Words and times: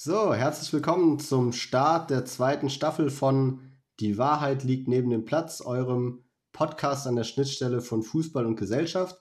So, 0.00 0.32
herzlich 0.32 0.72
willkommen 0.72 1.18
zum 1.18 1.52
Start 1.52 2.10
der 2.10 2.24
zweiten 2.24 2.70
Staffel 2.70 3.10
von 3.10 3.72
Die 3.98 4.16
Wahrheit 4.16 4.62
liegt 4.62 4.86
neben 4.86 5.10
dem 5.10 5.24
Platz, 5.24 5.60
eurem 5.60 6.24
Podcast 6.52 7.08
an 7.08 7.16
der 7.16 7.24
Schnittstelle 7.24 7.80
von 7.80 8.04
Fußball 8.04 8.46
und 8.46 8.54
Gesellschaft. 8.54 9.20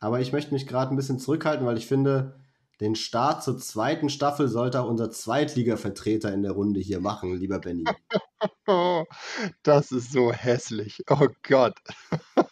Aber 0.00 0.20
ich 0.20 0.30
möchte 0.30 0.52
mich 0.52 0.66
gerade 0.66 0.92
ein 0.92 0.96
bisschen 0.96 1.18
zurückhalten, 1.18 1.64
weil 1.64 1.78
ich 1.78 1.86
finde, 1.86 2.38
den 2.78 2.94
Start 2.94 3.42
zur 3.42 3.56
zweiten 3.56 4.10
Staffel 4.10 4.48
sollte 4.48 4.82
auch 4.82 4.90
unser 4.90 5.10
Zweitliga-Vertreter 5.10 6.30
in 6.30 6.42
der 6.42 6.52
Runde 6.52 6.80
hier 6.80 7.00
machen, 7.00 7.34
lieber 7.34 7.58
Benny. 7.58 7.84
das 9.62 9.92
ist 9.92 10.12
so 10.12 10.30
hässlich. 10.30 11.02
Oh 11.08 11.28
Gott. 11.42 11.78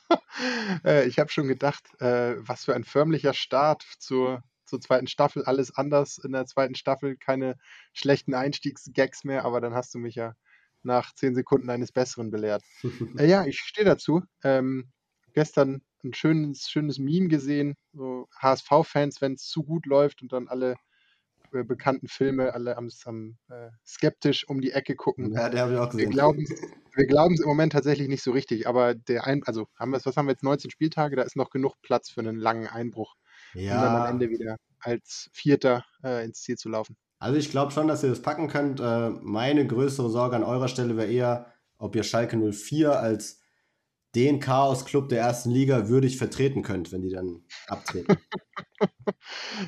Äh, 0.85 1.07
ich 1.07 1.19
habe 1.19 1.31
schon 1.31 1.49
gedacht, 1.49 1.83
äh, 2.01 2.37
was 2.39 2.65
für 2.65 2.75
ein 2.75 2.85
förmlicher 2.85 3.35
Start 3.35 3.85
zur 3.99 4.43
zur 4.71 4.81
zweiten 4.81 5.07
Staffel 5.07 5.45
alles 5.45 5.75
anders 5.75 6.19
in 6.19 6.33
der 6.33 6.47
zweiten 6.47 6.75
Staffel, 6.75 7.17
keine 7.17 7.57
schlechten 7.93 8.35
Einstiegsgags 8.35 9.25
mehr, 9.25 9.45
aber 9.45 9.61
dann 9.61 9.75
hast 9.75 9.95
du 9.95 9.99
mich 9.99 10.15
ja 10.15 10.35
nach 10.83 11.15
zehn 11.15 11.35
Sekunden 11.35 11.69
eines 11.69 11.93
Besseren 11.93 12.31
belehrt. 12.31 12.63
äh, 13.19 13.27
ja, 13.27 13.45
ich 13.45 13.59
stehe 13.59 13.85
dazu. 13.85 14.23
Ähm, 14.43 14.91
gestern 15.35 15.83
ein 16.03 16.15
schönes, 16.15 16.69
schönes 16.69 16.99
Meme 16.99 17.29
gesehen, 17.29 17.75
so 17.93 18.27
HSV-Fans, 18.39 19.21
wenn 19.21 19.35
es 19.35 19.43
zu 19.43 19.63
gut 19.63 19.85
läuft 19.85 20.23
und 20.23 20.33
dann 20.33 20.49
alle 20.49 20.77
äh, 21.53 21.65
bekannten 21.65 22.09
Filme 22.09 22.55
alle 22.55 22.77
am, 22.77 22.89
am 23.05 23.37
äh, 23.49 23.71
skeptisch 23.87 24.49
um 24.49 24.61
die 24.61 24.73
Ecke 24.73 24.95
gucken. 24.97 25.33
Ja, 25.33 25.49
der 25.49 25.63
habe 25.63 25.75
ich 25.75 25.79
auch 25.79 25.91
gesehen. 25.91 26.11
Wir 26.95 27.07
glauben 27.07 27.35
es 27.35 27.41
im 27.41 27.49
Moment 27.49 27.73
tatsächlich 27.73 28.09
nicht 28.09 28.23
so 28.23 28.33
richtig, 28.33 28.67
aber 28.67 28.95
der 28.95 29.25
ein, 29.25 29.43
also 29.45 29.69
haben 29.79 29.91
wir, 29.93 30.01
was 30.05 30.17
haben 30.17 30.27
wir 30.27 30.33
jetzt, 30.33 30.43
19 30.43 30.71
Spieltage, 30.71 31.17
da 31.17 31.23
ist 31.23 31.37
noch 31.37 31.51
genug 31.51 31.75
Platz 31.83 32.11
für 32.11 32.21
einen 32.21 32.37
langen 32.37 32.67
Einbruch 32.67 33.15
ja. 33.55 33.75
um 33.75 33.83
dann 33.83 33.97
am 34.03 34.11
Ende 34.11 34.31
wieder 34.31 34.57
als 34.81 35.29
Vierter 35.33 35.85
äh, 36.03 36.25
ins 36.25 36.43
Ziel 36.43 36.57
zu 36.57 36.69
laufen. 36.69 36.97
Also 37.19 37.39
ich 37.39 37.51
glaube 37.51 37.73
schon, 37.73 37.87
dass 37.87 38.03
ihr 38.03 38.09
das 38.09 38.23
packen 38.23 38.49
könnt. 38.49 38.81
Äh, 38.81 39.11
meine 39.11 39.67
größere 39.67 40.09
Sorge 40.09 40.37
an 40.37 40.43
eurer 40.43 40.69
Stelle 40.69 40.97
wäre 40.97 41.11
eher, 41.11 41.53
ob 41.77 41.95
ihr 41.95 42.03
Schalke 42.03 42.37
04 42.37 42.99
als 42.99 43.40
den 44.15 44.41
Chaos-Club 44.41 45.09
der 45.09 45.21
ersten 45.21 45.51
Liga 45.51 45.89
würdig 45.89 46.19
vertreten 46.19 46.63
könnt, 46.63 46.91
wenn 46.91 47.03
die 47.03 47.11
dann 47.11 47.45
abtreten. 47.67 48.17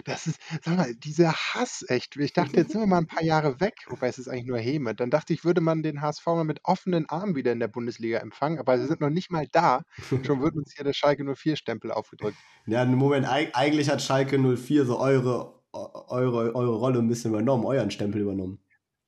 Das 0.05 0.27
ist, 0.27 0.41
sag 0.63 0.77
mal, 0.77 0.95
dieser 0.95 1.33
Hass 1.33 1.85
echt. 1.89 2.17
Ich 2.17 2.33
dachte, 2.33 2.57
jetzt 2.57 2.73
sind 2.73 2.81
wir 2.81 2.87
mal 2.87 2.99
ein 2.99 3.07
paar 3.07 3.23
Jahre 3.23 3.61
weg, 3.61 3.75
wobei 3.89 4.09
es 4.09 4.19
ist 4.19 4.29
eigentlich 4.29 4.47
nur 4.47 4.59
Häme. 4.59 4.95
Dann 4.95 5.11
dachte 5.11 5.35
ich, 5.35 5.45
würde 5.45 5.61
man 5.61 5.83
den 5.83 6.01
HSV 6.01 6.25
mal 6.27 6.45
mit 6.45 6.61
offenen 6.65 7.09
Armen 7.09 7.37
wieder 7.37 7.53
in 7.53 7.61
der 7.61 7.69
Bundesliga 7.69 8.19
empfangen, 8.19 8.59
aber 8.59 8.79
sie 8.79 8.87
sind 8.87 9.01
noch 9.01 9.11
nicht 9.11 9.31
mal 9.31 9.47
da. 9.53 9.83
Schon 10.27 10.41
wird 10.41 10.57
uns 10.57 10.73
hier 10.75 10.85
der 10.85 10.95
Schalke 10.95 11.25
04-Stempel 11.25 11.91
aufgedrückt. 11.91 12.39
Ja, 12.67 12.83
im 12.83 12.95
Moment, 12.95 13.27
eigentlich 13.29 13.91
hat 13.91 14.01
Schalke 14.01 14.39
04 14.39 14.87
so 14.87 14.99
eure, 14.99 15.63
eure, 15.73 16.55
eure 16.55 16.75
Rolle 16.77 17.01
ein 17.01 17.09
bisschen 17.09 17.33
übernommen, 17.33 17.67
euren 17.67 17.91
Stempel 17.91 18.23
übernommen. 18.23 18.63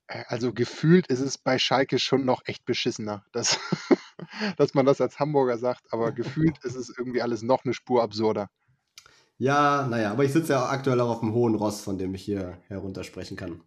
Äh, 0.06 0.24
also 0.28 0.52
gefühlt 0.52 1.06
ist 1.06 1.20
es 1.20 1.38
bei 1.38 1.58
Schalke 1.58 1.98
schon 1.98 2.24
noch 2.24 2.42
echt 2.44 2.64
beschissener, 2.64 3.24
dass, 3.32 3.58
dass 4.56 4.74
man 4.74 4.86
das 4.86 5.00
als 5.00 5.18
Hamburger 5.18 5.58
sagt, 5.58 5.92
aber 5.92 6.12
gefühlt 6.12 6.58
ist 6.64 6.77
es 6.77 6.92
irgendwie 6.96 7.22
alles 7.22 7.42
noch 7.42 7.64
eine 7.64 7.74
Spur 7.74 8.02
absurder. 8.02 8.48
Ja, 9.36 9.86
naja, 9.88 10.12
aber 10.12 10.24
ich 10.24 10.32
sitze 10.32 10.52
ja 10.52 10.68
aktuell 10.68 11.00
auch 11.00 11.10
auf 11.10 11.20
dem 11.20 11.32
hohen 11.32 11.56
Ross, 11.56 11.80
von 11.80 11.98
dem 11.98 12.14
ich 12.14 12.22
hier 12.22 12.58
heruntersprechen 12.68 13.36
kann. 13.36 13.62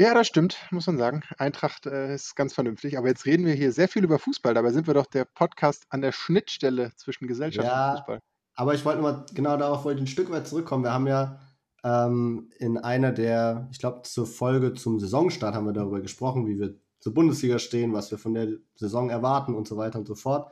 Ja, 0.00 0.12
das 0.12 0.26
stimmt, 0.26 0.56
muss 0.72 0.86
man 0.88 0.98
sagen. 0.98 1.22
Eintracht 1.38 1.86
äh, 1.86 2.14
ist 2.14 2.34
ganz 2.34 2.52
vernünftig. 2.52 2.98
Aber 2.98 3.06
jetzt 3.06 3.26
reden 3.26 3.46
wir 3.46 3.54
hier 3.54 3.72
sehr 3.72 3.86
viel 3.86 4.02
über 4.02 4.18
Fußball. 4.18 4.52
Dabei 4.52 4.72
sind 4.72 4.88
wir 4.88 4.94
doch 4.94 5.06
der 5.06 5.24
Podcast 5.24 5.84
an 5.88 6.00
der 6.00 6.10
Schnittstelle 6.10 6.92
zwischen 6.96 7.28
Gesellschaft 7.28 7.66
ja, 7.66 7.90
und 7.90 7.98
Fußball. 7.98 8.20
Aber 8.56 8.74
ich 8.74 8.84
wollte 8.84 9.02
mal 9.02 9.24
genau 9.34 9.56
darauf 9.56 9.84
wollte 9.84 9.98
ich 9.98 10.04
ein 10.04 10.08
Stück 10.08 10.30
weit 10.30 10.48
zurückkommen. 10.48 10.82
Wir 10.82 10.92
haben 10.92 11.06
ja 11.06 11.38
ähm, 11.84 12.50
in 12.58 12.78
einer 12.78 13.12
der, 13.12 13.68
ich 13.70 13.78
glaube, 13.78 14.02
zur 14.02 14.26
Folge 14.26 14.74
zum 14.74 14.98
Saisonstart 14.98 15.54
haben 15.54 15.66
wir 15.66 15.72
darüber 15.72 16.00
gesprochen, 16.00 16.46
wie 16.46 16.58
wir 16.58 16.74
zur 17.04 17.12
Bundesliga 17.12 17.58
stehen, 17.58 17.92
was 17.92 18.10
wir 18.10 18.16
von 18.16 18.32
der 18.32 18.48
Saison 18.76 19.10
erwarten 19.10 19.54
und 19.54 19.68
so 19.68 19.76
weiter 19.76 19.98
und 19.98 20.08
so 20.08 20.14
fort. 20.14 20.50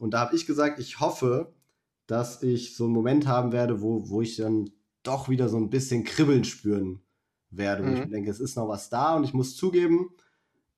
Und 0.00 0.14
da 0.14 0.20
habe 0.20 0.34
ich 0.34 0.46
gesagt, 0.46 0.78
ich 0.78 1.00
hoffe, 1.00 1.52
dass 2.06 2.42
ich 2.42 2.74
so 2.74 2.84
einen 2.84 2.94
Moment 2.94 3.26
haben 3.26 3.52
werde, 3.52 3.82
wo, 3.82 4.08
wo 4.08 4.22
ich 4.22 4.36
dann 4.36 4.70
doch 5.02 5.28
wieder 5.28 5.50
so 5.50 5.58
ein 5.58 5.68
bisschen 5.68 6.04
Kribbeln 6.04 6.44
spüren 6.44 7.02
werde. 7.50 7.82
Mhm. 7.82 7.96
ich 8.04 8.08
denke, 8.08 8.30
es 8.30 8.40
ist 8.40 8.56
noch 8.56 8.68
was 8.68 8.88
da 8.88 9.14
und 9.16 9.24
ich 9.24 9.34
muss 9.34 9.54
zugeben, 9.54 10.08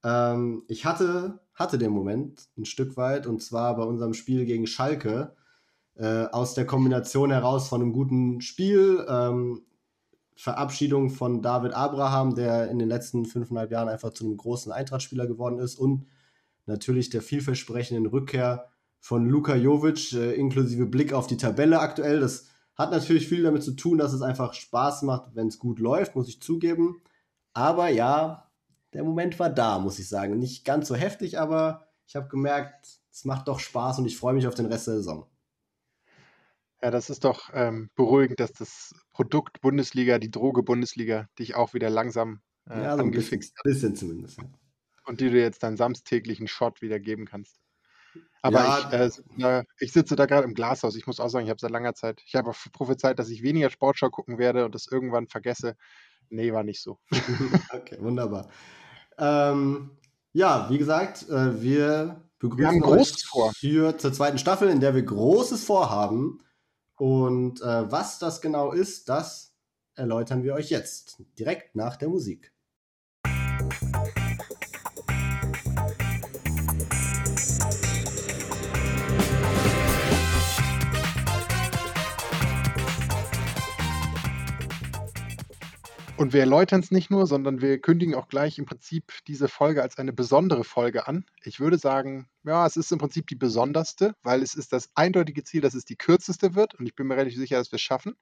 ähm, 0.02 0.64
ich 0.66 0.84
hatte, 0.84 1.38
hatte 1.54 1.78
den 1.78 1.92
Moment 1.92 2.48
ein 2.58 2.64
Stück 2.64 2.96
weit 2.96 3.28
und 3.28 3.40
zwar 3.40 3.76
bei 3.76 3.84
unserem 3.84 4.14
Spiel 4.14 4.44
gegen 4.46 4.66
Schalke. 4.66 5.36
Äh, 5.94 6.24
aus 6.32 6.54
der 6.54 6.66
Kombination 6.66 7.30
heraus 7.30 7.68
von 7.68 7.80
einem 7.80 7.92
guten 7.92 8.40
Spiel, 8.40 9.06
ähm, 9.08 9.62
Verabschiedung 10.36 11.10
von 11.10 11.42
David 11.42 11.74
Abraham, 11.74 12.34
der 12.34 12.70
in 12.70 12.78
den 12.78 12.88
letzten 12.88 13.24
fünfeinhalb 13.24 13.70
Jahren 13.70 13.88
einfach 13.88 14.10
zu 14.10 14.24
einem 14.24 14.36
großen 14.36 14.72
Eintrachtspieler 14.72 15.26
geworden 15.26 15.58
ist 15.58 15.78
und 15.78 16.06
natürlich 16.66 17.10
der 17.10 17.22
vielversprechenden 17.22 18.06
Rückkehr 18.06 18.68
von 18.98 19.26
Luka 19.26 19.54
Jovic, 19.54 20.12
äh, 20.14 20.32
inklusive 20.32 20.86
Blick 20.86 21.12
auf 21.12 21.26
die 21.26 21.36
Tabelle 21.36 21.80
aktuell. 21.80 22.20
Das 22.20 22.48
hat 22.74 22.90
natürlich 22.90 23.28
viel 23.28 23.42
damit 23.42 23.62
zu 23.62 23.72
tun, 23.72 23.98
dass 23.98 24.12
es 24.12 24.22
einfach 24.22 24.54
Spaß 24.54 25.02
macht, 25.02 25.34
wenn 25.34 25.48
es 25.48 25.58
gut 25.58 25.78
läuft, 25.78 26.16
muss 26.16 26.28
ich 26.28 26.40
zugeben. 26.40 27.02
Aber 27.52 27.88
ja, 27.88 28.50
der 28.92 29.04
Moment 29.04 29.38
war 29.38 29.50
da, 29.50 29.78
muss 29.78 29.98
ich 29.98 30.08
sagen. 30.08 30.38
Nicht 30.38 30.64
ganz 30.64 30.88
so 30.88 30.94
heftig, 30.94 31.38
aber 31.38 31.86
ich 32.06 32.16
habe 32.16 32.28
gemerkt, 32.28 33.00
es 33.12 33.24
macht 33.24 33.46
doch 33.46 33.60
Spaß 33.60 33.98
und 33.98 34.06
ich 34.06 34.16
freue 34.16 34.34
mich 34.34 34.46
auf 34.46 34.54
den 34.54 34.66
Rest 34.66 34.86
der 34.88 34.94
Saison. 34.94 35.26
Ja, 36.82 36.90
das 36.90 37.10
ist 37.10 37.24
doch 37.24 37.50
ähm, 37.54 37.90
beruhigend, 37.94 38.40
dass 38.40 38.52
das 38.52 38.94
Produkt 39.14 39.60
Bundesliga, 39.62 40.18
die 40.18 40.30
Droge 40.30 40.62
Bundesliga, 40.62 41.28
dich 41.38 41.54
auch 41.54 41.72
wieder 41.72 41.88
langsam 41.88 42.40
äh, 42.68 42.82
ja, 42.82 42.96
so 42.96 43.02
angefixt 43.02 43.56
hat. 43.56 43.64
Ein 43.64 43.72
bisschen 43.72 43.96
zumindest. 43.96 44.38
Und 45.06 45.20
die 45.20 45.30
du 45.30 45.40
jetzt 45.40 45.62
deinen 45.62 45.76
samstäglichen 45.76 46.48
Shot 46.48 46.82
wieder 46.82 46.98
geben 46.98 47.24
kannst. 47.24 47.60
Aber 48.42 48.58
ja, 48.60 49.06
ich, 49.06 49.42
äh, 49.42 49.64
ich 49.78 49.92
sitze 49.92 50.16
da 50.16 50.26
gerade 50.26 50.44
im 50.44 50.54
Glashaus. 50.54 50.96
Ich 50.96 51.06
muss 51.06 51.20
auch 51.20 51.28
sagen, 51.28 51.46
ich 51.46 51.50
habe 51.50 51.60
seit 51.60 51.70
langer 51.70 51.94
Zeit, 51.94 52.22
ich 52.26 52.34
habe 52.34 52.52
prophezeit, 52.72 53.18
dass 53.18 53.30
ich 53.30 53.42
weniger 53.42 53.70
Sportschau 53.70 54.10
gucken 54.10 54.38
werde 54.38 54.64
und 54.64 54.74
das 54.74 54.86
irgendwann 54.86 55.28
vergesse. 55.28 55.76
Nee, 56.28 56.52
war 56.52 56.64
nicht 56.64 56.82
so. 56.82 56.98
okay, 57.72 57.96
wunderbar. 58.00 58.50
Ähm, 59.16 59.90
ja, 60.32 60.68
wie 60.68 60.78
gesagt, 60.78 61.28
äh, 61.28 61.62
wir 61.62 62.22
begrüßen 62.38 62.80
wir 62.80 62.88
euch 62.88 63.24
vor. 63.26 63.52
für 63.54 63.96
zur 63.96 64.12
zweiten 64.12 64.38
Staffel, 64.38 64.68
in 64.68 64.80
der 64.80 64.94
wir 64.94 65.02
Großes 65.02 65.64
vorhaben. 65.64 66.40
Und 66.96 67.60
äh, 67.60 67.90
was 67.90 68.18
das 68.18 68.40
genau 68.40 68.72
ist, 68.72 69.08
das 69.08 69.54
erläutern 69.94 70.42
wir 70.42 70.54
euch 70.54 70.70
jetzt, 70.70 71.22
direkt 71.38 71.74
nach 71.74 71.96
der 71.96 72.08
Musik. 72.08 72.53
Und 86.16 86.32
wir 86.32 86.40
erläutern 86.40 86.80
es 86.80 86.92
nicht 86.92 87.10
nur, 87.10 87.26
sondern 87.26 87.60
wir 87.60 87.80
kündigen 87.80 88.14
auch 88.14 88.28
gleich 88.28 88.58
im 88.58 88.66
Prinzip 88.66 89.12
diese 89.26 89.48
Folge 89.48 89.82
als 89.82 89.98
eine 89.98 90.12
besondere 90.12 90.62
Folge 90.62 91.08
an. 91.08 91.24
Ich 91.42 91.58
würde 91.58 91.76
sagen, 91.76 92.28
ja, 92.44 92.64
es 92.66 92.76
ist 92.76 92.92
im 92.92 92.98
Prinzip 92.98 93.26
die 93.26 93.34
besonderste, 93.34 94.14
weil 94.22 94.42
es 94.42 94.54
ist 94.54 94.72
das 94.72 94.90
eindeutige 94.94 95.42
Ziel, 95.42 95.60
dass 95.60 95.74
es 95.74 95.84
die 95.84 95.96
kürzeste 95.96 96.54
wird. 96.54 96.76
Und 96.76 96.86
ich 96.86 96.94
bin 96.94 97.08
mir 97.08 97.16
relativ 97.16 97.38
sicher, 97.38 97.58
dass 97.58 97.72
wir 97.72 97.76
es 97.76 97.82
schaffen. 97.82 98.14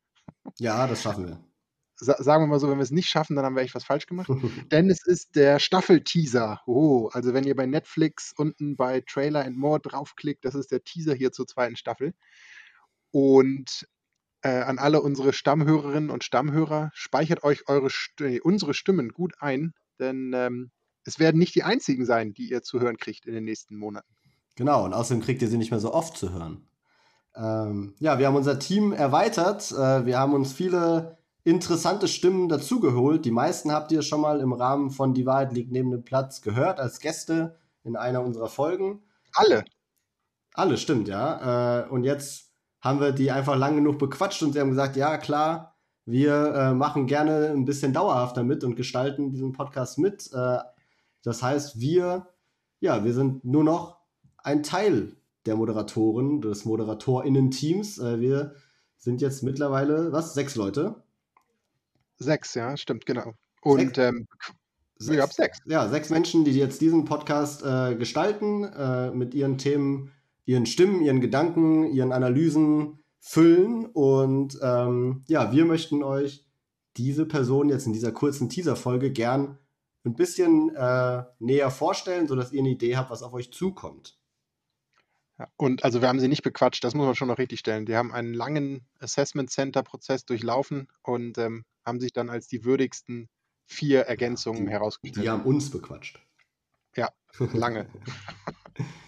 Ja, 0.58 0.86
das 0.86 1.02
schaffen 1.02 1.26
wir. 1.26 1.44
Sa 1.96 2.20
sagen 2.22 2.42
wir 2.42 2.46
mal 2.48 2.58
so, 2.58 2.70
wenn 2.70 2.78
wir 2.78 2.82
es 2.82 2.90
nicht 2.90 3.10
schaffen, 3.10 3.36
dann 3.36 3.44
haben 3.44 3.54
wir 3.54 3.62
echt 3.62 3.74
was 3.74 3.84
falsch 3.84 4.06
gemacht. 4.06 4.28
Denn 4.72 4.88
es 4.88 5.06
ist 5.06 5.36
der 5.36 5.58
Staffelteaser. 5.58 6.62
Oh, 6.66 7.10
also 7.12 7.34
wenn 7.34 7.44
ihr 7.44 7.54
bei 7.54 7.66
Netflix 7.66 8.32
unten 8.34 8.74
bei 8.74 9.02
Trailer 9.02 9.44
and 9.44 9.58
More 9.58 9.80
draufklickt, 9.80 10.46
das 10.46 10.54
ist 10.54 10.72
der 10.72 10.82
Teaser 10.82 11.14
hier 11.14 11.30
zur 11.30 11.46
zweiten 11.46 11.76
Staffel. 11.76 12.14
Und 13.10 13.86
äh, 14.42 14.60
an 14.60 14.78
alle 14.78 15.00
unsere 15.00 15.32
Stammhörerinnen 15.32 16.10
und 16.10 16.24
Stammhörer, 16.24 16.90
speichert 16.94 17.44
euch 17.44 17.68
eure 17.68 17.90
St 17.90 18.22
unsere 18.42 18.74
Stimmen 18.74 19.10
gut 19.10 19.34
ein, 19.38 19.72
denn 19.98 20.32
ähm, 20.34 20.70
es 21.04 21.18
werden 21.18 21.38
nicht 21.38 21.54
die 21.54 21.62
einzigen 21.62 22.06
sein, 22.06 22.32
die 22.32 22.50
ihr 22.50 22.62
zu 22.62 22.80
hören 22.80 22.96
kriegt 22.96 23.26
in 23.26 23.34
den 23.34 23.44
nächsten 23.44 23.76
Monaten. 23.76 24.14
Genau, 24.56 24.84
und 24.84 24.92
außerdem 24.92 25.22
kriegt 25.22 25.42
ihr 25.42 25.48
sie 25.48 25.58
nicht 25.58 25.70
mehr 25.70 25.80
so 25.80 25.92
oft 25.92 26.16
zu 26.16 26.32
hören. 26.32 26.66
Ähm, 27.34 27.94
ja, 27.98 28.18
wir 28.18 28.26
haben 28.26 28.36
unser 28.36 28.58
Team 28.58 28.92
erweitert. 28.92 29.72
Äh, 29.72 30.04
wir 30.06 30.18
haben 30.18 30.34
uns 30.34 30.52
viele 30.52 31.18
interessante 31.44 32.08
Stimmen 32.08 32.48
dazugeholt. 32.48 33.24
Die 33.24 33.30
meisten 33.30 33.72
habt 33.72 33.90
ihr 33.92 34.02
schon 34.02 34.20
mal 34.20 34.40
im 34.40 34.52
Rahmen 34.52 34.90
von 34.90 35.14
Die 35.14 35.26
Wahrheit 35.26 35.52
liegt 35.52 35.72
neben 35.72 35.90
dem 35.90 36.04
Platz 36.04 36.42
gehört 36.42 36.78
als 36.78 37.00
Gäste 37.00 37.56
in 37.84 37.96
einer 37.96 38.22
unserer 38.22 38.48
Folgen. 38.48 39.02
Alle. 39.32 39.64
Alle, 40.54 40.76
stimmt, 40.76 41.08
ja. 41.08 41.84
Äh, 41.84 41.88
und 41.88 42.04
jetzt 42.04 42.51
haben 42.82 43.00
wir 43.00 43.12
die 43.12 43.30
einfach 43.30 43.56
lang 43.56 43.76
genug 43.76 43.98
bequatscht 43.98 44.42
und 44.42 44.52
sie 44.52 44.60
haben 44.60 44.70
gesagt, 44.70 44.96
ja 44.96 45.16
klar, 45.16 45.76
wir 46.04 46.54
äh, 46.54 46.74
machen 46.74 47.06
gerne 47.06 47.50
ein 47.50 47.64
bisschen 47.64 47.92
dauerhafter 47.92 48.42
mit 48.42 48.64
und 48.64 48.74
gestalten 48.74 49.30
diesen 49.30 49.52
Podcast 49.52 49.98
mit. 49.98 50.30
Äh, 50.32 50.58
das 51.22 51.42
heißt, 51.42 51.80
wir, 51.80 52.26
ja, 52.80 53.04
wir 53.04 53.14
sind 53.14 53.44
nur 53.44 53.62
noch 53.62 54.00
ein 54.38 54.64
Teil 54.64 55.16
der 55.46 55.56
Moderatoren, 55.56 56.40
des 56.40 56.64
ModeratorInnen-Teams. 56.64 57.98
Äh, 57.98 58.20
wir 58.20 58.54
sind 58.96 59.20
jetzt 59.20 59.44
mittlerweile, 59.44 60.12
was, 60.12 60.34
sechs 60.34 60.56
Leute? 60.56 60.96
Sechs, 62.18 62.54
ja, 62.54 62.76
stimmt, 62.76 63.06
genau. 63.06 63.34
Und 63.62 63.96
ähm, 63.98 64.26
sechs, 64.96 65.16
ja, 65.16 65.26
sechs. 65.28 65.58
Ja, 65.66 65.88
sechs 65.88 66.10
Menschen, 66.10 66.44
die 66.44 66.52
jetzt 66.52 66.80
diesen 66.80 67.04
Podcast 67.04 67.64
äh, 67.64 67.94
gestalten, 67.94 68.64
äh, 68.64 69.12
mit 69.12 69.34
ihren 69.34 69.58
Themen, 69.58 70.10
ihren 70.44 70.66
Stimmen, 70.66 71.02
ihren 71.02 71.20
Gedanken, 71.20 71.92
ihren 71.92 72.12
Analysen 72.12 73.02
füllen. 73.20 73.86
Und 73.86 74.58
ähm, 74.62 75.24
ja, 75.28 75.52
wir 75.52 75.64
möchten 75.64 76.02
euch 76.02 76.46
diese 76.96 77.26
Person 77.26 77.68
jetzt 77.68 77.86
in 77.86 77.92
dieser 77.92 78.12
kurzen 78.12 78.48
Teaser-Folge 78.48 79.12
gern 79.12 79.58
ein 80.04 80.14
bisschen 80.14 80.74
äh, 80.74 81.22
näher 81.38 81.70
vorstellen, 81.70 82.26
sodass 82.26 82.52
ihr 82.52 82.60
eine 82.60 82.70
Idee 82.70 82.96
habt, 82.96 83.10
was 83.10 83.22
auf 83.22 83.32
euch 83.32 83.52
zukommt. 83.52 84.18
Ja, 85.38 85.48
und 85.56 85.84
also 85.84 86.00
wir 86.00 86.08
haben 86.08 86.20
sie 86.20 86.28
nicht 86.28 86.42
bequatscht, 86.42 86.84
das 86.84 86.94
muss 86.94 87.06
man 87.06 87.14
schon 87.14 87.28
noch 87.28 87.38
richtig 87.38 87.60
stellen. 87.60 87.86
Die 87.86 87.96
haben 87.96 88.12
einen 88.12 88.34
langen 88.34 88.86
Assessment 88.98 89.50
Center 89.50 89.82
Prozess 89.82 90.24
durchlaufen 90.24 90.88
und 91.02 91.38
ähm, 91.38 91.64
haben 91.86 92.00
sich 92.00 92.12
dann 92.12 92.28
als 92.28 92.48
die 92.48 92.64
würdigsten 92.64 93.28
vier 93.64 94.02
Ergänzungen 94.02 94.66
die, 94.66 94.72
herausgestellt. 94.72 95.24
Die 95.24 95.30
haben 95.30 95.44
uns 95.44 95.70
bequatscht. 95.70 96.20
Ja, 96.96 97.10
lange. 97.52 97.88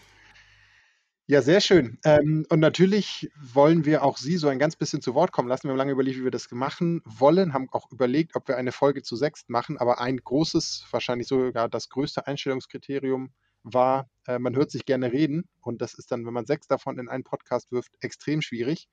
ja, 1.27 1.41
sehr 1.41 1.61
schön. 1.61 1.99
Ähm, 2.05 2.45
und 2.51 2.61
natürlich 2.61 3.31
wollen 3.41 3.87
wir 3.87 4.03
auch 4.03 4.19
Sie 4.19 4.37
so 4.37 4.49
ein 4.49 4.59
ganz 4.59 4.77
bisschen 4.77 5.01
zu 5.01 5.15
Wort 5.15 5.33
kommen 5.33 5.49
lassen. 5.49 5.65
Wir 5.65 5.71
haben 5.71 5.79
lange 5.79 5.93
überlegt, 5.93 6.19
wie 6.19 6.25
wir 6.25 6.31
das 6.31 6.51
machen 6.51 7.01
wollen, 7.05 7.55
haben 7.55 7.69
auch 7.73 7.91
überlegt, 7.91 8.37
ob 8.37 8.47
wir 8.47 8.59
eine 8.59 8.73
Folge 8.73 9.03
zu 9.03 9.17
sechst 9.17 9.49
machen. 9.49 9.79
Aber 9.79 10.01
ein 10.01 10.19
großes, 10.19 10.87
wahrscheinlich 10.91 11.27
sogar 11.27 11.71
das 11.71 11.89
größte 11.89 12.27
Einstellungskriterium 12.27 13.33
war, 13.63 14.11
äh, 14.27 14.39
man 14.39 14.55
hört 14.55 14.71
sich 14.71 14.85
gerne 14.85 15.13
reden. 15.13 15.49
Und 15.63 15.81
das 15.81 15.95
ist 15.95 16.13
dann, 16.13 16.27
wenn 16.27 16.35
man 16.35 16.45
sechs 16.45 16.67
davon 16.67 16.99
in 16.99 17.09
einen 17.09 17.25
Podcast 17.25 17.73
wirft, 17.73 17.93
extrem 18.01 18.43
schwierig. 18.43 18.89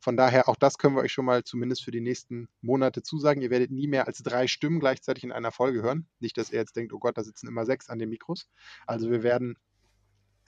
Von 0.00 0.16
daher, 0.16 0.48
auch 0.48 0.56
das 0.56 0.78
können 0.78 0.94
wir 0.96 1.02
euch 1.02 1.12
schon 1.12 1.24
mal 1.24 1.42
zumindest 1.44 1.84
für 1.84 1.90
die 1.90 2.00
nächsten 2.00 2.48
Monate 2.62 3.02
zusagen. 3.02 3.42
Ihr 3.42 3.50
werdet 3.50 3.72
nie 3.72 3.88
mehr 3.88 4.06
als 4.06 4.22
drei 4.22 4.46
Stimmen 4.46 4.80
gleichzeitig 4.80 5.24
in 5.24 5.32
einer 5.32 5.50
Folge 5.50 5.82
hören. 5.82 6.06
Nicht, 6.20 6.38
dass 6.38 6.50
ihr 6.50 6.60
jetzt 6.60 6.76
denkt, 6.76 6.92
oh 6.92 6.98
Gott, 6.98 7.18
da 7.18 7.24
sitzen 7.24 7.48
immer 7.48 7.66
sechs 7.66 7.90
an 7.90 7.98
den 7.98 8.08
Mikros. 8.08 8.48
Also 8.86 9.10
wir 9.10 9.22
werden 9.22 9.56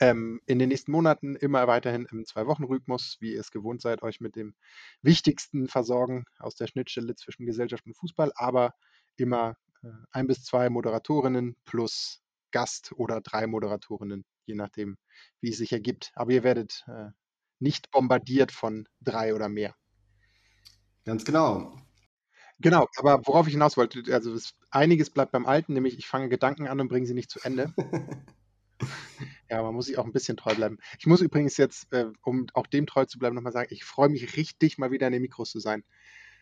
ähm, 0.00 0.40
in 0.46 0.58
den 0.58 0.70
nächsten 0.70 0.92
Monaten 0.92 1.36
immer 1.36 1.66
weiterhin 1.66 2.06
im 2.10 2.24
Zwei-Wochen-Rhythmus, 2.24 3.18
wie 3.20 3.34
ihr 3.34 3.40
es 3.40 3.50
gewohnt 3.50 3.82
seid, 3.82 4.02
euch 4.02 4.20
mit 4.20 4.34
dem 4.34 4.54
Wichtigsten 5.02 5.68
versorgen 5.68 6.24
aus 6.38 6.54
der 6.56 6.66
Schnittstelle 6.66 7.14
zwischen 7.14 7.46
Gesellschaft 7.46 7.86
und 7.86 7.96
Fußball, 7.96 8.32
aber 8.34 8.74
immer 9.16 9.56
äh, 9.82 9.88
ein 10.10 10.26
bis 10.26 10.42
zwei 10.44 10.70
Moderatorinnen 10.70 11.56
plus 11.64 12.22
Gast 12.50 12.92
oder 12.96 13.20
drei 13.20 13.46
Moderatorinnen, 13.46 14.24
je 14.46 14.54
nachdem, 14.54 14.96
wie 15.40 15.50
es 15.50 15.58
sich 15.58 15.72
ergibt. 15.72 16.10
Aber 16.14 16.32
ihr 16.32 16.42
werdet 16.42 16.84
äh, 16.88 17.10
nicht 17.58 17.90
bombardiert 17.90 18.52
von 18.52 18.88
drei 19.00 19.34
oder 19.34 19.48
mehr. 19.48 19.76
Ganz 21.04 21.24
genau. 21.24 21.76
Genau, 22.58 22.88
aber 22.96 23.26
worauf 23.26 23.46
ich 23.46 23.54
hinaus 23.54 23.76
wollte, 23.76 24.02
also 24.12 24.34
es, 24.34 24.54
einiges 24.70 25.10
bleibt 25.10 25.32
beim 25.32 25.46
Alten, 25.46 25.72
nämlich 25.72 25.96
ich 25.98 26.06
fange 26.06 26.28
Gedanken 26.28 26.68
an 26.68 26.80
und 26.80 26.88
bringe 26.88 27.06
sie 27.06 27.14
nicht 27.14 27.30
zu 27.30 27.40
Ende. 27.40 27.72
ja, 29.50 29.62
man 29.62 29.74
muss 29.74 29.86
sich 29.86 29.98
auch 29.98 30.04
ein 30.04 30.12
bisschen 30.12 30.36
treu 30.36 30.54
bleiben. 30.54 30.78
Ich 30.98 31.06
muss 31.06 31.20
übrigens 31.20 31.56
jetzt, 31.56 31.92
äh, 31.92 32.06
um 32.22 32.46
auch 32.54 32.68
dem 32.68 32.86
treu 32.86 33.04
zu 33.04 33.18
bleiben, 33.18 33.34
nochmal 33.34 33.52
sagen, 33.52 33.68
ich 33.70 33.84
freue 33.84 34.08
mich 34.08 34.36
richtig, 34.36 34.78
mal 34.78 34.92
wieder 34.92 35.08
in 35.08 35.12
den 35.12 35.22
Mikros 35.22 35.50
zu 35.50 35.58
sein. 35.58 35.82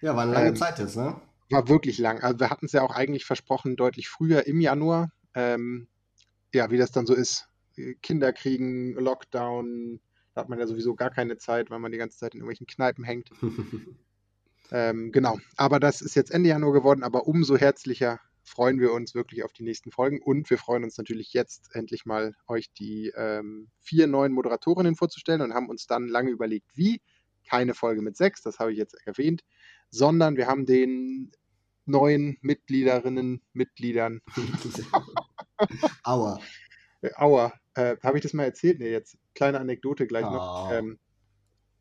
Ja, 0.03 0.15
war 0.15 0.25
eine 0.25 0.33
lange 0.33 0.49
ähm, 0.49 0.57
Zeit 0.57 0.79
jetzt, 0.79 0.97
ne? 0.97 1.21
War 1.51 1.69
wirklich 1.69 1.99
lang. 1.99 2.21
Also 2.21 2.39
wir 2.39 2.51
hatten 2.51 2.67
es 2.67 2.73
ja 2.73 2.83
auch 2.83 2.95
eigentlich 2.95 3.25
versprochen, 3.25 3.77
deutlich 3.77 4.09
früher 4.09 4.47
im 4.47 4.61
Januar. 4.61 5.11
Ähm, 5.35 5.89
ja, 6.53 6.71
wie 6.71 6.77
das 6.77 6.93
dann 6.93 7.07
so 7.07 7.15
ist. 7.15 7.49
Kinder 8.03 8.33
kriegen, 8.33 8.93
Lockdown, 8.95 10.01
da 10.35 10.43
hat 10.43 10.49
man 10.49 10.59
ja 10.59 10.67
sowieso 10.67 10.95
gar 10.95 11.11
keine 11.11 11.39
Zeit, 11.39 11.71
weil 11.71 11.79
man 11.79 11.93
die 11.93 11.99
ganze 11.99 12.19
Zeit 12.19 12.35
in 12.35 12.41
irgendwelchen 12.41 12.67
Kneipen 12.67 13.05
hängt. 13.05 13.31
ähm, 14.73 15.13
genau, 15.13 15.39
aber 15.57 15.81
das 15.81 16.03
ist 16.03 16.15
jetzt 16.15 16.31
Ende 16.31 16.51
Januar 16.51 16.73
geworden, 16.73 17.03
aber 17.03 17.27
umso 17.27 17.57
herzlicher 17.57 18.21
freuen 18.49 18.81
wir 18.81 18.93
uns 18.93 19.15
wirklich 19.15 19.45
auf 19.45 19.53
die 19.53 19.63
nächsten 19.63 19.91
Folgen 19.91 20.21
und 20.21 20.49
wir 20.51 20.59
freuen 20.59 20.85
uns 20.85 20.99
natürlich 20.99 21.33
jetzt 21.33 21.75
endlich 21.75 22.07
mal, 22.07 22.35
euch 22.47 22.73
die 22.73 23.13
ähm, 23.17 23.69
vier 23.81 24.07
neuen 24.07 24.33
Moderatorinnen 24.33 24.97
vorzustellen 24.97 25.41
und 25.41 25.55
haben 25.55 25.69
uns 25.69 25.87
dann 25.87 26.09
lange 26.09 26.31
überlegt, 26.31 26.67
wie. 26.75 27.01
Keine 27.49 27.73
Folge 27.73 28.03
mit 28.03 28.15
sechs, 28.15 28.43
das 28.43 28.59
habe 28.59 28.73
ich 28.73 28.79
jetzt 28.79 28.95
erwähnt, 29.07 29.43
sondern 29.91 30.37
wir 30.37 30.49
haben 30.49 30.67
den 30.67 31.33
neuen 31.87 32.37
Mitgliederinnen, 32.43 33.41
Mitgliedern. 33.53 34.21
Aua. 36.05 36.39
Aua. 37.17 37.53
Äh, 37.75 37.97
Habe 38.03 38.19
ich 38.19 38.23
das 38.23 38.35
mal 38.35 38.45
erzählt? 38.45 38.79
Nee, 38.81 38.91
jetzt 38.91 39.17
kleine 39.35 39.61
Anekdote 39.61 40.07
gleich 40.07 40.27
oh. 40.27 40.31
noch. 40.31 40.73
Ähm, 40.73 40.99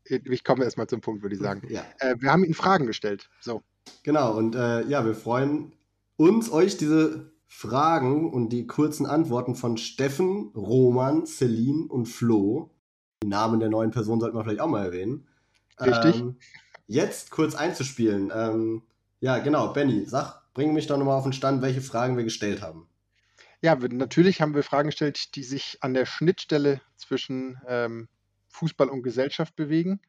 ich 0.04 0.42
komme 0.42 0.64
erstmal 0.64 0.86
zum 0.86 1.00
Punkt, 1.00 1.22
würde 1.22 1.34
ich 1.34 1.42
sagen. 1.42 1.68
Ja. 1.68 1.84
Äh, 1.98 2.16
wir 2.18 2.32
haben 2.32 2.44
Ihnen 2.44 2.54
Fragen 2.54 2.86
gestellt. 2.86 3.28
So. 3.40 3.62
Genau, 4.02 4.36
und 4.36 4.54
äh, 4.54 4.82
ja, 4.86 5.04
wir 5.04 5.14
freuen 5.14 5.72
uns, 6.18 6.50
euch 6.52 6.76
diese 6.76 7.32
Fragen 7.46 8.30
und 8.30 8.50
die 8.50 8.66
kurzen 8.66 9.06
Antworten 9.06 9.54
von 9.54 9.78
Steffen, 9.78 10.52
Roman, 10.54 11.24
Celine 11.24 11.86
und 11.86 12.06
Flo, 12.06 12.74
die 13.22 13.28
Namen 13.28 13.60
der 13.60 13.70
neuen 13.70 13.90
Person 13.90 14.20
sollten 14.20 14.36
wir 14.36 14.44
vielleicht 14.44 14.60
auch 14.60 14.68
mal 14.68 14.84
erwähnen. 14.84 15.26
Richtig. 15.80 16.20
Ähm, 16.20 16.36
jetzt 16.86 17.30
kurz 17.30 17.54
einzuspielen. 17.54 18.30
Ähm, 18.34 18.82
ja, 19.20 19.38
genau, 19.38 19.72
Benny, 19.72 20.04
sag, 20.06 20.42
bring 20.54 20.74
mich 20.74 20.88
doch 20.88 20.98
nochmal 20.98 21.16
auf 21.16 21.24
den 21.24 21.32
Stand, 21.32 21.62
welche 21.62 21.80
Fragen 21.80 22.16
wir 22.16 22.24
gestellt 22.24 22.62
haben. 22.62 22.88
Ja, 23.60 23.76
natürlich 23.76 24.40
haben 24.40 24.54
wir 24.54 24.62
Fragen 24.62 24.88
gestellt, 24.88 25.34
die 25.36 25.42
sich 25.42 25.78
an 25.80 25.94
der 25.94 26.06
Schnittstelle 26.06 26.80
zwischen 26.96 27.58
ähm, 27.66 28.08
Fußball 28.48 28.88
und 28.88 29.02
Gesellschaft 29.02 29.56
bewegen. 29.56 30.00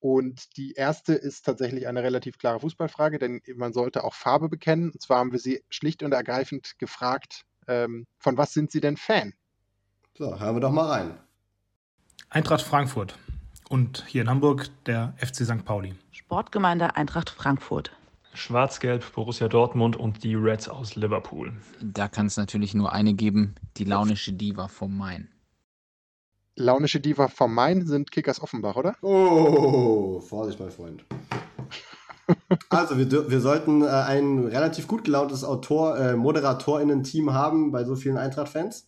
Und 0.00 0.56
die 0.56 0.72
erste 0.72 1.12
ist 1.12 1.44
tatsächlich 1.44 1.86
eine 1.86 2.02
relativ 2.02 2.38
klare 2.38 2.60
Fußballfrage, 2.60 3.18
denn 3.18 3.42
man 3.54 3.74
sollte 3.74 4.02
auch 4.02 4.14
Farbe 4.14 4.48
bekennen. 4.48 4.90
Und 4.90 5.02
zwar 5.02 5.18
haben 5.18 5.32
wir 5.32 5.38
sie 5.38 5.62
schlicht 5.68 6.02
und 6.02 6.12
ergreifend 6.12 6.78
gefragt, 6.78 7.44
ähm, 7.68 8.06
von 8.18 8.38
was 8.38 8.54
sind 8.54 8.70
Sie 8.70 8.80
denn 8.80 8.96
Fan? 8.96 9.34
So, 10.16 10.40
hören 10.40 10.56
wir 10.56 10.60
doch 10.60 10.72
mal 10.72 10.88
rein. 10.88 11.18
Eintracht 12.30 12.62
Frankfurt 12.62 13.18
und 13.68 14.04
hier 14.06 14.22
in 14.22 14.30
Hamburg 14.30 14.70
der 14.86 15.14
FC 15.18 15.44
St. 15.44 15.64
Pauli. 15.64 15.94
Sportgemeinde 16.12 16.96
Eintracht 16.96 17.30
Frankfurt. 17.30 17.92
Schwarz-Gelb, 18.34 19.12
Borussia 19.12 19.48
Dortmund 19.48 19.96
und 19.96 20.22
die 20.22 20.34
Reds 20.34 20.68
aus 20.68 20.94
Liverpool. 20.94 21.52
Da 21.82 22.08
kann 22.08 22.26
es 22.26 22.36
natürlich 22.36 22.74
nur 22.74 22.92
eine 22.92 23.14
geben, 23.14 23.56
die 23.76 23.84
launische 23.84 24.32
Diva 24.32 24.68
vom 24.68 24.96
Main. 24.96 25.28
Launische 26.56 27.00
Diva 27.00 27.28
vom 27.28 27.54
Main 27.54 27.86
sind 27.86 28.10
Kickers 28.10 28.40
Offenbach, 28.40 28.76
oder? 28.76 28.96
Oh, 29.02 30.20
Vorsicht, 30.20 30.60
mein 30.60 30.70
Freund. 30.70 31.04
also, 32.68 32.98
wir, 32.98 33.30
wir 33.30 33.40
sollten 33.40 33.82
äh, 33.82 33.86
ein 33.86 34.46
relativ 34.46 34.86
gut 34.86 35.04
gelauntes 35.04 35.44
Autor, 35.44 35.98
äh, 35.98 36.16
ModeratorInnen-Team 36.16 37.32
haben 37.32 37.72
bei 37.72 37.84
so 37.84 37.96
vielen 37.96 38.16
Eintracht-Fans. 38.16 38.86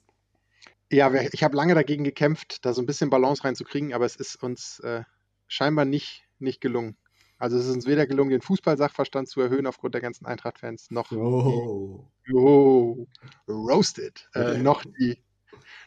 Ja, 0.91 1.11
ich 1.15 1.43
habe 1.43 1.57
lange 1.57 1.75
dagegen 1.75 2.05
gekämpft, 2.05 2.67
da 2.67 2.75
so 2.75 2.83
ein 2.83 2.87
bisschen 2.87 3.09
Balance 3.09 3.45
reinzukriegen, 3.45 3.95
aber 3.95 4.05
es 4.05 4.17
ist 4.17 4.43
uns 4.43 4.79
äh, 4.81 5.05
scheinbar 5.47 5.87
nicht, 5.87 6.25
nicht 6.39 6.61
gelungen. 6.61 6.97
Also 7.39 7.57
es 7.57 7.67
ist 7.67 7.75
uns 7.75 7.87
weder 7.87 8.07
gelungen, 8.07 8.31
den 8.31 8.43
Fußballsachverstand 8.43 9.29
zu 9.29 9.41
erhöhen 9.41 9.67
aufgrund 9.67 9.95
der 9.95 10.03
ganzen 10.03 10.27
Eintracht-Fans, 10.27 10.91
noch 10.91 11.11
oh. 11.11 12.05
die, 12.29 12.35
oh, 12.35 13.07
roasted, 13.49 14.29
äh, 14.35 14.59
noch, 14.59 14.85
die, 14.85 15.23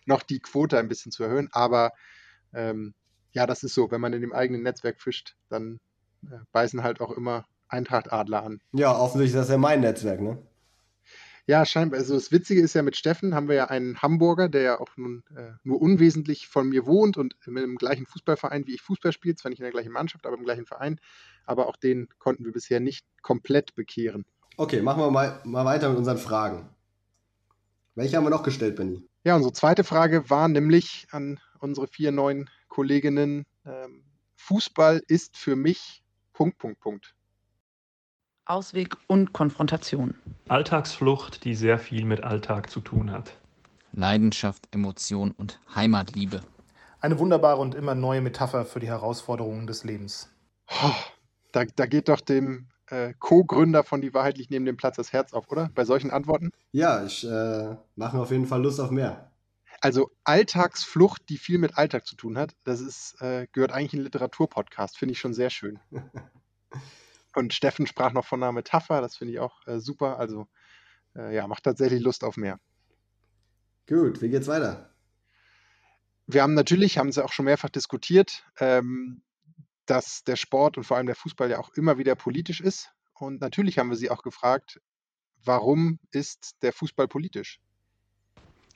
noch 0.05 0.23
die 0.23 0.39
Quote 0.39 0.77
ein 0.77 0.87
bisschen 0.87 1.11
zu 1.11 1.23
erhöhen. 1.23 1.49
Aber 1.51 1.91
ähm, 2.53 2.93
ja, 3.31 3.45
das 3.45 3.63
ist 3.63 3.75
so, 3.75 3.91
wenn 3.91 4.01
man 4.01 4.13
in 4.13 4.21
dem 4.21 4.33
eigenen 4.33 4.63
Netzwerk 4.63 5.01
fischt, 5.01 5.35
dann 5.49 5.79
äh, 6.23 6.37
beißen 6.51 6.83
halt 6.83 7.01
auch 7.01 7.11
immer 7.11 7.45
Eintracht-Adler 7.67 8.43
an. 8.43 8.61
Ja, 8.73 8.95
offensichtlich 8.97 9.39
ist 9.39 9.47
das 9.47 9.49
ja 9.49 9.57
mein 9.57 9.81
Netzwerk, 9.81 10.21
ne? 10.21 10.37
Ja, 11.47 11.63
scheinbar. 11.63 11.99
Also 11.99 12.15
das 12.15 12.31
Witzige 12.31 12.61
ist 12.61 12.73
ja, 12.73 12.81
mit 12.81 12.97
Steffen 12.97 13.35
haben 13.35 13.47
wir 13.47 13.55
ja 13.55 13.65
einen 13.65 14.01
Hamburger, 14.01 14.49
der 14.49 14.61
ja 14.61 14.79
auch 14.79 14.97
nun 14.97 15.23
äh, 15.35 15.51
nur 15.63 15.79
unwesentlich 15.79 16.47
von 16.47 16.69
mir 16.69 16.87
wohnt 16.87 17.17
und 17.17 17.35
mit 17.45 17.63
dem 17.63 17.75
gleichen 17.75 18.07
Fußballverein 18.07 18.65
wie 18.65 18.73
ich 18.73 18.81
Fußball 18.81 19.11
spielt, 19.11 19.37
zwar 19.37 19.49
nicht 19.49 19.59
in 19.59 19.63
der 19.65 19.71
gleichen 19.71 19.91
Mannschaft, 19.91 20.25
aber 20.25 20.37
im 20.37 20.43
gleichen 20.43 20.65
Verein. 20.65 20.99
Aber 21.45 21.67
auch 21.67 21.75
den 21.75 22.09
konnten 22.17 22.45
wir 22.45 22.51
bisher 22.51 22.79
nicht 22.79 23.05
komplett 23.21 23.75
bekehren. 23.75 24.25
Okay, 24.57 24.81
machen 24.81 25.03
wir 25.03 25.11
mal, 25.11 25.39
mal 25.43 25.65
weiter 25.65 25.89
mit 25.89 25.99
unseren 25.99 26.17
Fragen. 26.17 26.67
Welche 27.93 28.17
haben 28.17 28.23
wir 28.23 28.31
noch 28.31 28.43
gestellt, 28.43 28.75
Benny? 28.75 29.07
Ja, 29.25 29.35
unsere 29.35 29.53
zweite 29.53 29.83
Frage 29.83 30.29
war 30.29 30.47
nämlich 30.47 31.07
an 31.09 31.39
unsere 31.59 31.87
vier 31.87 32.11
neuen 32.11 32.47
Kolleginnen: 32.67 33.47
ähm, 33.65 34.03
Fußball 34.35 35.01
ist 35.07 35.35
für 35.35 35.55
mich 35.55 36.03
Punkt, 36.31 36.59
Punkt, 36.59 36.79
Punkt. 36.79 37.15
Ausweg 38.45 38.95
und 39.07 39.33
Konfrontation. 39.33 40.13
Alltagsflucht, 40.47 41.43
die 41.43 41.55
sehr 41.55 41.79
viel 41.79 42.05
mit 42.05 42.23
Alltag 42.23 42.69
zu 42.69 42.81
tun 42.81 43.11
hat. 43.11 43.35
Leidenschaft, 43.93 44.67
Emotion 44.69 45.31
und 45.31 45.59
Heimatliebe. 45.73 46.41
Eine 46.99 47.17
wunderbare 47.17 47.59
und 47.59 47.73
immer 47.73 47.95
neue 47.95 48.21
Metapher 48.21 48.63
für 48.63 48.79
die 48.79 48.89
Herausforderungen 48.89 49.65
des 49.65 49.83
Lebens. 49.83 50.29
Oh, 50.83 50.91
da, 51.51 51.65
da, 51.65 51.87
geht 51.87 52.09
doch 52.09 52.21
dem 52.21 52.67
äh, 52.87 53.13
Co-Gründer 53.19 53.83
von 53.83 54.01
Die 54.01 54.13
Wahrheit 54.13 54.37
liegt 54.37 54.51
neben 54.51 54.65
dem 54.65 54.77
Platz 54.77 54.95
das 54.97 55.13
Herz 55.13 55.33
auf, 55.33 55.49
oder? 55.49 55.69
Bei 55.75 55.85
solchen 55.85 56.11
Antworten? 56.11 56.51
Ja, 56.71 57.03
ich 57.03 57.25
äh, 57.25 57.75
mache 57.95 58.15
mir 58.15 58.21
auf 58.21 58.31
jeden 58.31 58.47
Fall 58.47 58.61
Lust 58.61 58.79
auf 58.79 58.91
mehr. 58.91 59.31
Also 59.81 60.11
Alltagsflucht, 60.23 61.29
die 61.29 61.37
viel 61.37 61.57
mit 61.57 61.77
Alltag 61.77 62.07
zu 62.07 62.15
tun 62.15 62.37
hat, 62.37 62.55
das 62.63 62.79
ist, 62.79 63.21
äh, 63.21 63.47
gehört 63.51 63.71
eigentlich 63.71 63.93
in 63.93 64.01
Literaturpodcast, 64.01 64.97
finde 64.97 65.13
ich 65.13 65.19
schon 65.19 65.33
sehr 65.33 65.49
schön. 65.49 65.79
Und 67.35 67.53
Steffen 67.53 67.85
sprach 67.85 68.13
noch 68.13 68.25
von 68.25 68.41
einer 68.41 68.53
Metapher, 68.53 69.01
das 69.01 69.17
finde 69.17 69.33
ich 69.33 69.39
auch 69.39 69.65
äh, 69.67 69.79
super. 69.79 70.17
Also 70.17 70.47
äh, 71.15 71.35
ja, 71.35 71.47
macht 71.47 71.63
tatsächlich 71.63 72.01
Lust 72.01 72.23
auf 72.23 72.37
mehr. 72.37 72.59
Gut, 73.87 74.21
wie 74.21 74.29
geht's 74.29 74.47
weiter? 74.47 74.89
Wir 76.27 76.41
haben 76.41 76.55
natürlich, 76.55 76.97
haben 76.97 77.11
sie 77.11 77.23
auch 77.23 77.33
schon 77.33 77.45
mehrfach 77.45 77.69
diskutiert, 77.69 78.43
ähm, 78.59 79.21
dass 79.85 80.23
der 80.23 80.35
Sport 80.35 80.77
und 80.77 80.83
vor 80.83 80.97
allem 80.97 81.05
der 81.05 81.15
Fußball 81.15 81.49
ja 81.49 81.59
auch 81.59 81.69
immer 81.73 81.97
wieder 81.97 82.15
politisch 82.15 82.61
ist. 82.61 82.91
Und 83.13 83.41
natürlich 83.41 83.77
haben 83.77 83.89
wir 83.89 83.97
sie 83.97 84.11
auch 84.11 84.23
gefragt, 84.23 84.79
warum 85.43 85.99
ist 86.11 86.55
der 86.61 86.73
Fußball 86.73 87.07
politisch? 87.07 87.59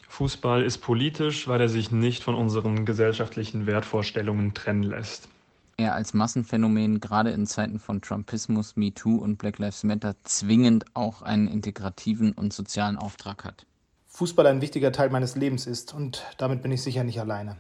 Fußball 0.08 0.64
ist 0.64 0.80
politisch, 0.80 1.48
weil 1.48 1.62
er 1.62 1.70
sich 1.70 1.92
nicht 1.92 2.24
von 2.24 2.36
unseren 2.36 2.86
gesellschaftlichen 2.86 3.68
Wertvorstellungen 3.68 4.54
trennen 4.54 4.84
lässt. 4.84 5.30
Er 5.78 5.94
als 5.94 6.14
Massenphänomen 6.14 7.00
gerade 7.00 7.30
in 7.32 7.46
Zeiten 7.46 7.80
von 7.80 8.02
Trumpismus, 8.02 8.76
MeToo 8.76 9.16
und 9.16 9.38
Black 9.38 9.60
Lives 9.60 9.84
Matter 9.84 10.16
zwingend 10.24 10.84
auch 10.94 11.22
einen 11.22 11.48
integrativen 11.48 12.34
und 12.34 12.52
sozialen 12.52 12.98
Auftrag 12.98 13.46
hat. 13.46 13.66
Fußball 14.08 14.48
ein 14.48 14.62
wichtiger 14.62 14.92
Teil 14.92 15.10
meines 15.10 15.36
Lebens 15.36 15.68
ist 15.68 15.94
und 15.94 16.26
damit 16.38 16.64
bin 16.64 16.72
ich 16.72 16.82
sicher 16.82 17.04
nicht 17.04 17.22
alleine. 17.22 17.56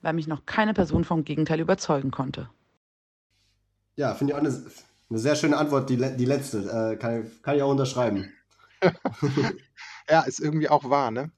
Weil 0.00 0.14
mich 0.14 0.28
noch 0.28 0.46
keine 0.46 0.72
Person 0.72 1.04
vom 1.04 1.24
Gegenteil 1.24 1.60
überzeugen 1.60 2.10
konnte. 2.10 2.48
Ja, 3.98 4.14
finde 4.14 4.32
ich 4.32 4.36
auch 4.36 4.44
eine, 4.44 4.64
eine, 5.10 5.18
sehr 5.18 5.34
schöne 5.34 5.56
Antwort, 5.56 5.90
die, 5.90 5.96
die 5.96 6.24
letzte. 6.24 6.58
Äh, 6.58 6.96
kann, 6.96 7.28
kann 7.42 7.56
ich 7.56 7.62
auch 7.62 7.70
unterschreiben. 7.72 8.32
ja, 10.08 10.20
ist 10.20 10.38
irgendwie 10.38 10.68
auch 10.68 10.88
wahr, 10.88 11.10
ne? 11.10 11.32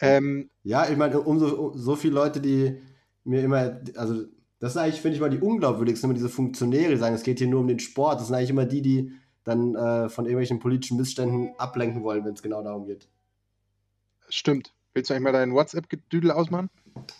Ähm, 0.00 0.50
ja, 0.64 0.88
ich 0.90 0.96
meine, 0.96 1.20
umso 1.20 1.46
um 1.46 1.78
so 1.78 1.94
viele 1.94 2.14
Leute, 2.14 2.40
die 2.40 2.82
mir 3.22 3.40
immer, 3.44 3.80
also 3.94 4.24
das 4.58 4.72
ist 4.72 4.78
eigentlich, 4.78 5.00
finde 5.00 5.14
ich 5.14 5.20
mal, 5.20 5.30
die 5.30 5.38
unglaubwürdigsten, 5.38 6.10
immer 6.10 6.16
diese 6.16 6.28
Funktionäre, 6.28 6.90
die 6.90 6.96
sagen, 6.96 7.14
es 7.14 7.22
geht 7.22 7.38
hier 7.38 7.46
nur 7.46 7.60
um 7.60 7.68
den 7.68 7.78
Sport. 7.78 8.18
Das 8.18 8.26
sind 8.26 8.34
eigentlich 8.34 8.50
immer 8.50 8.66
die, 8.66 8.82
die 8.82 9.12
dann 9.44 9.76
äh, 9.76 10.08
von 10.08 10.24
irgendwelchen 10.24 10.58
politischen 10.58 10.96
Missständen 10.96 11.54
ablenken 11.56 12.02
wollen, 12.02 12.24
wenn 12.24 12.34
es 12.34 12.42
genau 12.42 12.64
darum 12.64 12.86
geht. 12.86 13.08
Stimmt. 14.28 14.74
Willst 14.92 15.08
du 15.08 15.14
eigentlich 15.14 15.22
mal 15.22 15.32
deinen 15.32 15.54
WhatsApp-Gedüdel 15.54 16.32
ausmachen? 16.32 16.68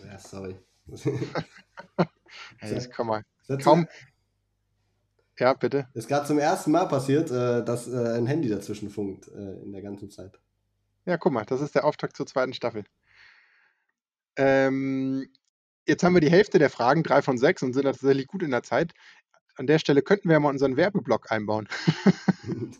Ja, 0.04 0.18
sorry. 0.18 0.56
hey, 2.58 2.88
komm 2.96 3.06
mal. 3.06 3.22
Kaum. 3.62 3.86
Ja, 5.38 5.52
bitte. 5.52 5.86
Es 5.92 6.04
ist 6.04 6.08
gerade 6.08 6.26
zum 6.26 6.38
ersten 6.38 6.70
Mal 6.70 6.86
passiert, 6.86 7.30
äh, 7.30 7.64
dass 7.64 7.88
äh, 7.88 8.16
ein 8.16 8.26
Handy 8.26 8.48
dazwischen 8.48 8.90
funkt 8.90 9.28
äh, 9.28 9.62
in 9.62 9.72
der 9.72 9.82
ganzen 9.82 10.10
Zeit. 10.10 10.40
Ja, 11.04 11.18
guck 11.18 11.32
mal, 11.32 11.44
das 11.44 11.60
ist 11.60 11.74
der 11.74 11.84
Auftakt 11.84 12.16
zur 12.16 12.26
zweiten 12.26 12.54
Staffel. 12.54 12.84
Ähm, 14.36 15.28
jetzt 15.86 16.02
haben 16.02 16.14
wir 16.14 16.20
die 16.20 16.30
Hälfte 16.30 16.58
der 16.58 16.70
Fragen, 16.70 17.02
drei 17.02 17.22
von 17.22 17.38
sechs, 17.38 17.62
und 17.62 17.74
sind 17.74 17.84
tatsächlich 17.84 18.26
gut 18.26 18.42
in 18.42 18.50
der 18.50 18.62
Zeit. 18.62 18.92
An 19.56 19.66
der 19.66 19.78
Stelle 19.78 20.02
könnten 20.02 20.28
wir 20.28 20.40
mal 20.40 20.50
unseren 20.50 20.76
Werbeblock 20.76 21.30
einbauen. 21.30 21.68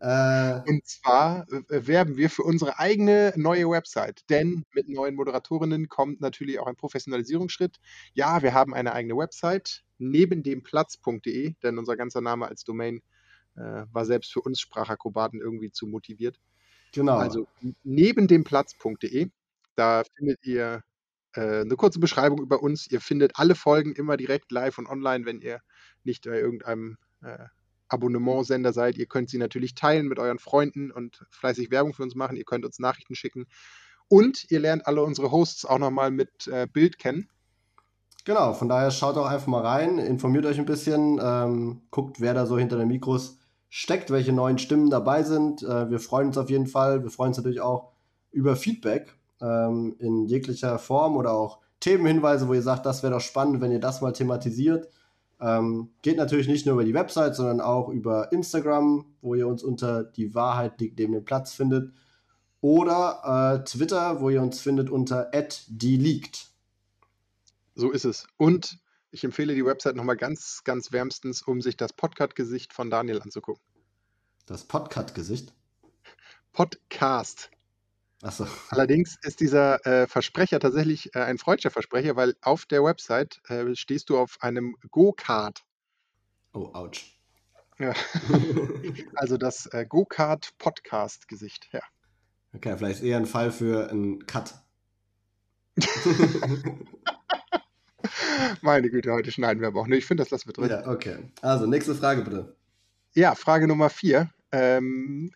Äh, 0.00 0.60
und 0.68 0.86
zwar 0.86 1.44
äh, 1.50 1.86
werben 1.88 2.16
wir 2.16 2.30
für 2.30 2.44
unsere 2.44 2.78
eigene 2.78 3.32
neue 3.34 3.68
Website, 3.68 4.22
denn 4.30 4.64
mit 4.72 4.88
neuen 4.88 5.16
Moderatorinnen 5.16 5.88
kommt 5.88 6.20
natürlich 6.20 6.60
auch 6.60 6.68
ein 6.68 6.76
Professionalisierungsschritt. 6.76 7.80
Ja, 8.14 8.42
wir 8.42 8.54
haben 8.54 8.74
eine 8.74 8.92
eigene 8.92 9.16
Website, 9.16 9.82
neben 9.98 10.42
dem 10.42 10.62
Platz.de, 10.62 11.54
denn 11.62 11.78
unser 11.78 11.96
ganzer 11.96 12.20
Name 12.20 12.46
als 12.46 12.64
Domain 12.64 13.02
äh, 13.56 13.84
war 13.92 14.04
selbst 14.04 14.32
für 14.32 14.40
uns 14.40 14.60
Sprachakrobaten 14.60 15.40
irgendwie 15.40 15.70
zu 15.70 15.86
motiviert. 15.86 16.38
Genau. 16.92 17.16
Also 17.16 17.46
neben 17.82 18.28
dem 18.28 18.44
Platz.de, 18.44 19.28
da 19.74 20.02
findet 20.16 20.44
ihr 20.44 20.82
äh, 21.34 21.60
eine 21.60 21.76
kurze 21.76 21.98
Beschreibung 22.00 22.40
über 22.40 22.62
uns. 22.62 22.90
Ihr 22.90 23.00
findet 23.00 23.32
alle 23.34 23.54
Folgen 23.54 23.92
immer 23.94 24.16
direkt 24.16 24.50
live 24.52 24.78
und 24.78 24.86
online, 24.86 25.26
wenn 25.26 25.40
ihr 25.40 25.60
nicht 26.04 26.24
bei 26.24 26.40
irgendeinem 26.40 26.96
äh, 27.22 27.46
Abonnementsender 27.88 28.72
seid. 28.72 28.96
Ihr 28.96 29.06
könnt 29.06 29.30
sie 29.30 29.38
natürlich 29.38 29.74
teilen 29.74 30.08
mit 30.08 30.18
euren 30.18 30.38
Freunden 30.38 30.90
und 30.90 31.26
fleißig 31.30 31.70
Werbung 31.70 31.94
für 31.94 32.02
uns 32.02 32.14
machen. 32.14 32.36
Ihr 32.36 32.44
könnt 32.44 32.64
uns 32.64 32.78
Nachrichten 32.78 33.14
schicken. 33.14 33.46
Und 34.08 34.50
ihr 34.50 34.60
lernt 34.60 34.86
alle 34.86 35.02
unsere 35.02 35.30
Hosts 35.30 35.64
auch 35.64 35.78
nochmal 35.78 36.10
mit 36.10 36.46
äh, 36.46 36.66
Bild 36.66 36.98
kennen. 36.98 37.28
Genau, 38.28 38.52
von 38.52 38.68
daher 38.68 38.90
schaut 38.90 39.16
auch 39.16 39.24
einfach 39.24 39.46
mal 39.46 39.64
rein, 39.64 39.96
informiert 39.96 40.44
euch 40.44 40.58
ein 40.58 40.66
bisschen, 40.66 41.18
ähm, 41.18 41.80
guckt, 41.90 42.20
wer 42.20 42.34
da 42.34 42.44
so 42.44 42.58
hinter 42.58 42.76
den 42.76 42.88
Mikros 42.88 43.38
steckt, 43.70 44.10
welche 44.10 44.34
neuen 44.34 44.58
Stimmen 44.58 44.90
dabei 44.90 45.22
sind. 45.22 45.62
Äh, 45.62 45.88
wir 45.88 45.98
freuen 45.98 46.26
uns 46.26 46.36
auf 46.36 46.50
jeden 46.50 46.66
Fall. 46.66 47.02
Wir 47.02 47.10
freuen 47.10 47.28
uns 47.28 47.38
natürlich 47.38 47.62
auch 47.62 47.92
über 48.30 48.54
Feedback 48.54 49.16
ähm, 49.40 49.96
in 49.98 50.26
jeglicher 50.26 50.78
Form 50.78 51.16
oder 51.16 51.32
auch 51.32 51.60
Themenhinweise, 51.80 52.48
wo 52.48 52.52
ihr 52.52 52.60
sagt, 52.60 52.84
das 52.84 53.02
wäre 53.02 53.14
doch 53.14 53.22
spannend, 53.22 53.62
wenn 53.62 53.72
ihr 53.72 53.80
das 53.80 54.02
mal 54.02 54.12
thematisiert. 54.12 54.90
Ähm, 55.40 55.88
geht 56.02 56.18
natürlich 56.18 56.48
nicht 56.48 56.66
nur 56.66 56.74
über 56.74 56.84
die 56.84 56.92
Website, 56.92 57.34
sondern 57.34 57.62
auch 57.62 57.88
über 57.88 58.30
Instagram, 58.30 59.06
wo 59.22 59.36
ihr 59.36 59.48
uns 59.48 59.62
unter 59.62 60.04
die 60.04 60.34
Wahrheit 60.34 60.78
liegt 60.82 60.98
neben 60.98 61.14
dem 61.14 61.24
Platz 61.24 61.54
findet. 61.54 61.94
Oder 62.60 63.62
äh, 63.62 63.64
Twitter, 63.64 64.20
wo 64.20 64.28
ihr 64.28 64.42
uns 64.42 64.60
findet 64.60 64.90
unter 64.90 65.30
@die 65.68 65.96
So 67.78 67.92
ist 67.92 68.04
es. 68.04 68.26
Und 68.36 68.80
ich 69.12 69.22
empfehle 69.22 69.54
die 69.54 69.64
Website 69.64 69.94
nochmal 69.94 70.16
ganz, 70.16 70.62
ganz 70.64 70.90
wärmstens, 70.90 71.42
um 71.42 71.60
sich 71.60 71.76
das 71.76 71.92
Podcast-Gesicht 71.92 72.72
von 72.72 72.90
Daniel 72.90 73.22
anzugucken. 73.22 73.62
Das 74.46 74.64
Podcast-Gesicht? 74.64 75.54
Podcast. 76.52 77.52
So. 78.20 78.48
Allerdings 78.70 79.16
ist 79.22 79.38
dieser 79.38 79.86
äh, 79.86 80.08
Versprecher 80.08 80.58
tatsächlich 80.58 81.14
äh, 81.14 81.20
ein 81.20 81.38
freudscher 81.38 81.70
Versprecher, 81.70 82.16
weil 82.16 82.34
auf 82.42 82.66
der 82.66 82.82
Website 82.82 83.40
äh, 83.48 83.76
stehst 83.76 84.10
du 84.10 84.18
auf 84.18 84.38
einem 84.40 84.74
Go-Kart. 84.90 85.62
Oh, 86.54 86.70
ouch. 86.72 87.16
Ja. 87.78 87.94
also 89.14 89.36
das 89.36 89.66
äh, 89.66 89.86
Go-Kart-Podcast-Gesicht, 89.88 91.68
ja. 91.70 91.82
Okay, 92.52 92.76
vielleicht 92.76 93.04
eher 93.04 93.18
ein 93.18 93.26
Fall 93.26 93.52
für 93.52 93.88
einen 93.88 94.26
Cut. 94.26 94.54
Meine 98.62 98.90
Güte, 98.90 99.12
heute 99.12 99.30
schneiden 99.30 99.60
wir 99.60 99.68
aber 99.68 99.80
auch. 99.80 99.86
Ne, 99.86 99.96
ich 99.96 100.06
finde, 100.06 100.22
das 100.22 100.30
lassen 100.30 100.48
wir 100.48 100.52
drin. 100.52 100.70
Ja, 100.70 100.88
okay. 100.88 101.18
Also, 101.42 101.66
nächste 101.66 101.94
Frage 101.94 102.22
bitte. 102.22 102.56
Ja, 103.14 103.34
Frage 103.34 103.66
Nummer 103.66 103.90
vier. 103.90 104.30
Ähm, 104.52 105.32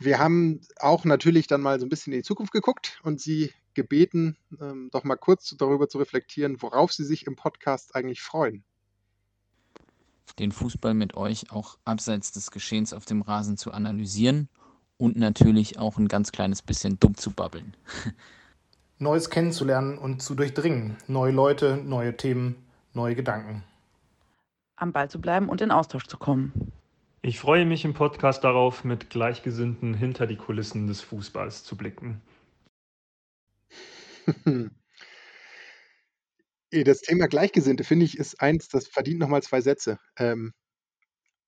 wir 0.00 0.18
haben 0.18 0.60
auch 0.78 1.04
natürlich 1.04 1.46
dann 1.46 1.60
mal 1.60 1.80
so 1.80 1.86
ein 1.86 1.88
bisschen 1.88 2.12
in 2.12 2.20
die 2.20 2.24
Zukunft 2.24 2.52
geguckt 2.52 3.00
und 3.02 3.20
Sie 3.20 3.52
gebeten, 3.74 4.36
ähm, 4.60 4.88
doch 4.92 5.04
mal 5.04 5.16
kurz 5.16 5.54
darüber 5.56 5.88
zu 5.88 5.98
reflektieren, 5.98 6.62
worauf 6.62 6.92
Sie 6.92 7.04
sich 7.04 7.26
im 7.26 7.36
Podcast 7.36 7.94
eigentlich 7.94 8.22
freuen. 8.22 8.64
Den 10.38 10.52
Fußball 10.52 10.94
mit 10.94 11.14
euch 11.14 11.50
auch 11.50 11.78
abseits 11.84 12.32
des 12.32 12.50
Geschehens 12.50 12.92
auf 12.92 13.06
dem 13.06 13.22
Rasen 13.22 13.56
zu 13.56 13.72
analysieren 13.72 14.48
und 14.98 15.16
natürlich 15.16 15.78
auch 15.78 15.98
ein 15.98 16.08
ganz 16.08 16.32
kleines 16.32 16.62
bisschen 16.62 17.00
dumm 17.00 17.16
zu 17.16 17.30
babbeln. 17.30 17.76
Neues 19.00 19.30
kennenzulernen 19.30 19.96
und 19.96 20.22
zu 20.22 20.34
durchdringen. 20.34 20.96
Neue 21.06 21.32
Leute, 21.32 21.76
neue 21.76 22.16
Themen, 22.16 22.66
neue 22.94 23.14
Gedanken. 23.14 23.62
Am 24.76 24.92
Ball 24.92 25.08
zu 25.08 25.20
bleiben 25.20 25.48
und 25.48 25.60
in 25.60 25.70
Austausch 25.70 26.06
zu 26.06 26.18
kommen. 26.18 26.72
Ich 27.22 27.38
freue 27.38 27.64
mich 27.64 27.84
im 27.84 27.94
Podcast 27.94 28.42
darauf, 28.42 28.84
mit 28.84 29.10
Gleichgesinnten 29.10 29.94
hinter 29.94 30.26
die 30.26 30.36
Kulissen 30.36 30.86
des 30.86 31.00
Fußballs 31.00 31.64
zu 31.64 31.76
blicken. 31.76 32.20
Das 36.70 37.00
Thema 37.00 37.28
Gleichgesinnte, 37.28 37.82
finde 37.82 38.04
ich, 38.04 38.18
ist 38.18 38.42
eins, 38.42 38.68
das 38.68 38.86
verdient 38.86 39.20
nochmal 39.20 39.42
zwei 39.42 39.62
Sätze. 39.62 39.98
Ähm, 40.18 40.52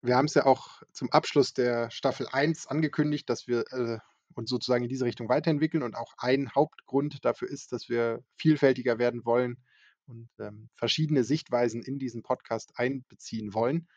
wir 0.01 0.17
haben 0.17 0.25
es 0.25 0.33
ja 0.33 0.47
auch 0.47 0.81
zum 0.93 1.11
Abschluss 1.13 1.53
der 1.53 1.91
Staffel 1.91 2.27
1 2.33 2.69
angekündigt, 2.69 3.29
dass 3.29 3.47
wir 3.47 3.65
äh, 3.71 3.99
uns 4.35 4.51
sozusagen 4.51 4.85
in 4.85 4.91
diese 4.91 5.05
Richtung 5.05 5.29
weiterentwickeln 5.29 5.83
und 5.83 5.95
auch 5.95 6.15
ein 6.19 6.51
Hauptgrund 6.55 7.25
dafür 7.25 7.49
ist, 7.49 7.73
dass 7.73 7.89
wir 7.89 8.23
vielfältiger 8.37 8.99
werden 8.99 9.25
wollen 9.25 9.59
und 10.07 10.29
ähm, 10.39 10.69
verschiedene 10.75 11.25
Sichtweisen 11.25 11.83
in 11.83 11.99
diesen 11.99 12.23
Podcast 12.23 12.73
einbeziehen 12.77 13.55
wollen. 13.55 13.89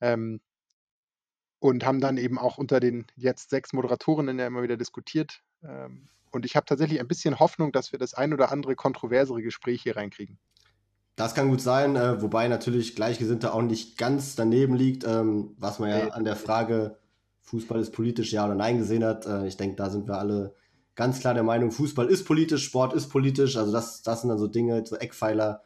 Ähm, 0.00 0.40
und 1.58 1.86
haben 1.86 2.00
dann 2.00 2.16
eben 2.16 2.38
auch 2.38 2.58
unter 2.58 2.80
den 2.80 3.06
jetzt 3.14 3.50
sechs 3.50 3.72
Moderatorinnen 3.72 4.36
ja 4.36 4.48
immer 4.48 4.64
wieder 4.64 4.76
diskutiert. 4.76 5.42
Ähm, 5.62 6.08
und 6.32 6.44
ich 6.44 6.56
habe 6.56 6.66
tatsächlich 6.66 6.98
ein 6.98 7.06
bisschen 7.06 7.38
Hoffnung, 7.38 7.70
dass 7.70 7.92
wir 7.92 8.00
das 8.00 8.14
ein 8.14 8.32
oder 8.34 8.50
andere 8.50 8.74
kontroversere 8.74 9.42
Gespräch 9.42 9.82
hier 9.82 9.96
reinkriegen. 9.96 10.40
Das 11.14 11.34
kann 11.34 11.48
gut 11.48 11.60
sein, 11.60 11.94
äh, 11.94 12.20
wobei 12.20 12.48
natürlich 12.48 12.96
Gleichgesinnte 12.96 13.52
auch 13.54 13.62
nicht 13.62 13.96
ganz 13.96 14.34
daneben 14.34 14.74
liegt, 14.74 15.04
ähm, 15.04 15.54
was 15.58 15.78
man 15.78 15.90
ja 15.90 16.08
an 16.08 16.24
der 16.24 16.36
Frage 16.36 16.98
Fußball 17.42 17.80
ist 17.80 17.92
politisch, 17.92 18.32
ja 18.32 18.44
oder 18.44 18.54
nein 18.54 18.78
gesehen 18.78 19.04
hat. 19.04 19.26
Äh, 19.26 19.46
ich 19.46 19.56
denke, 19.56 19.76
da 19.76 19.90
sind 19.90 20.08
wir 20.08 20.18
alle 20.18 20.54
ganz 20.94 21.20
klar 21.20 21.34
der 21.34 21.42
Meinung, 21.42 21.70
Fußball 21.70 22.08
ist 22.08 22.24
politisch, 22.24 22.64
Sport 22.64 22.94
ist 22.94 23.08
politisch. 23.08 23.56
Also 23.56 23.72
das, 23.72 24.02
das 24.02 24.20
sind 24.20 24.30
dann 24.30 24.38
so 24.38 24.46
Dinge, 24.46 24.84
so 24.86 24.96
Eckpfeiler, 24.96 25.62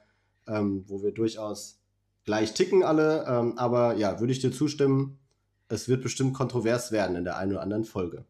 ähm, 0.47 0.85
wo 0.87 1.03
wir 1.03 1.13
durchaus 1.13 1.81
gleich 2.25 2.55
ticken 2.55 2.83
alle. 2.83 3.25
Ähm, 3.27 3.59
aber 3.59 3.97
ja, 3.97 4.21
würde 4.21 4.33
ich 4.33 4.41
dir 4.41 4.53
zustimmen, 4.53 5.19
es 5.69 5.89
wird 5.89 6.03
bestimmt 6.03 6.35
kontrovers 6.35 6.93
werden 6.93 7.17
in 7.17 7.25
der 7.25 7.37
einen 7.37 7.53
oder 7.53 7.63
anderen 7.63 7.85
Folge. 7.85 8.25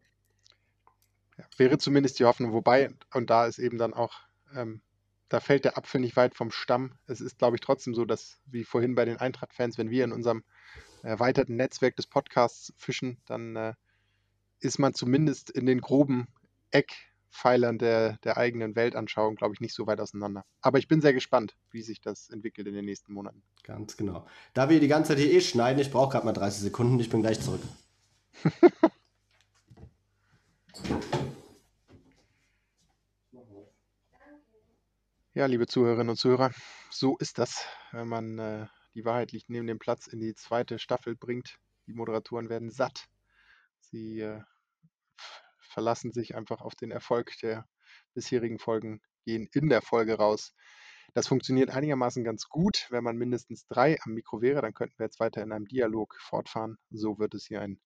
Ja, 1.37 1.45
wäre 1.57 1.77
zumindest 1.77 2.19
die 2.19 2.25
Hoffnung, 2.25 2.51
wobei, 2.51 2.89
und 3.13 3.29
da 3.29 3.45
ist 3.45 3.59
eben 3.59 3.77
dann 3.77 3.93
auch, 3.93 4.13
ähm, 4.55 4.81
da 5.29 5.39
fällt 5.39 5.65
der 5.65 5.77
Apfel 5.77 6.01
nicht 6.01 6.15
weit 6.15 6.33
vom 6.33 6.51
Stamm. 6.51 6.93
Es 7.05 7.21
ist, 7.21 7.37
glaube 7.37 7.57
ich, 7.57 7.61
trotzdem 7.61 7.93
so, 7.93 8.05
dass, 8.05 8.39
wie 8.45 8.63
vorhin 8.63 8.95
bei 8.95 9.05
den 9.05 9.17
Eintracht-Fans, 9.17 9.77
wenn 9.77 9.91
wir 9.91 10.03
in 10.03 10.13
unserem 10.13 10.43
erweiterten 11.07 11.55
Netzwerk 11.55 11.95
des 11.95 12.07
Podcasts 12.07 12.73
fischen, 12.77 13.17
dann 13.25 13.55
äh, 13.55 13.73
ist 14.59 14.79
man 14.79 14.93
zumindest 14.93 15.49
in 15.49 15.65
den 15.65 15.81
groben 15.81 16.27
Eckpfeilern 16.71 17.77
der, 17.77 18.17
der 18.23 18.37
eigenen 18.37 18.75
Weltanschauung, 18.75 19.35
glaube 19.35 19.53
ich, 19.53 19.61
nicht 19.61 19.73
so 19.73 19.87
weit 19.87 19.99
auseinander. 19.99 20.43
Aber 20.61 20.79
ich 20.79 20.87
bin 20.87 21.01
sehr 21.01 21.13
gespannt, 21.13 21.55
wie 21.71 21.81
sich 21.81 22.01
das 22.01 22.29
entwickelt 22.29 22.67
in 22.67 22.73
den 22.73 22.85
nächsten 22.85 23.13
Monaten. 23.13 23.41
Ganz 23.63 23.97
genau. 23.97 24.25
Da 24.53 24.69
wir 24.69 24.79
die 24.79 24.87
ganze 24.87 25.09
Zeit 25.09 25.19
hier 25.19 25.31
eh 25.31 25.41
schneiden, 25.41 25.79
ich 25.79 25.91
brauche 25.91 26.11
gerade 26.11 26.25
mal 26.25 26.33
30 26.33 26.61
Sekunden, 26.61 26.99
ich 26.99 27.09
bin 27.09 27.21
gleich 27.21 27.39
zurück. 27.39 27.61
Ja, 35.37 35.45
liebe 35.45 35.67
Zuhörerinnen 35.67 36.09
und 36.09 36.15
Zuhörer, 36.15 36.49
so 36.89 37.15
ist 37.19 37.37
das, 37.37 37.63
wenn 37.91 38.07
man 38.07 38.39
äh, 38.39 38.65
die 38.97 39.05
Wahrheit 39.05 39.31
liegt 39.31 39.49
neben 39.51 39.67
dem 39.67 39.77
Platz 39.77 40.07
in 40.07 40.19
die 40.19 40.33
zweite 40.33 40.79
Staffel 40.79 41.15
bringt. 41.15 41.59
Die 41.85 41.93
Moderatoren 41.93 42.49
werden 42.49 42.71
satt. 42.71 43.05
Sie 43.79 44.21
äh, 44.21 44.41
verlassen 45.59 46.11
sich 46.13 46.35
einfach 46.35 46.61
auf 46.61 46.73
den 46.73 46.89
Erfolg 46.89 47.31
der 47.43 47.67
bisherigen 48.15 48.57
Folgen, 48.57 48.99
gehen 49.23 49.47
in 49.53 49.69
der 49.69 49.83
Folge 49.83 50.15
raus. 50.15 50.55
Das 51.13 51.27
funktioniert 51.27 51.69
einigermaßen 51.69 52.23
ganz 52.23 52.49
gut. 52.49 52.87
Wenn 52.89 53.03
man 53.03 53.17
mindestens 53.17 53.67
drei 53.67 53.97
am 54.01 54.13
Mikro 54.13 54.41
wäre, 54.41 54.63
dann 54.63 54.73
könnten 54.73 54.97
wir 54.97 55.05
jetzt 55.05 55.19
weiter 55.19 55.43
in 55.43 55.51
einem 55.51 55.67
Dialog 55.67 56.15
fortfahren. 56.19 56.79
So 56.89 57.19
wird 57.19 57.35
es 57.35 57.45
hier 57.45 57.61
ein 57.61 57.79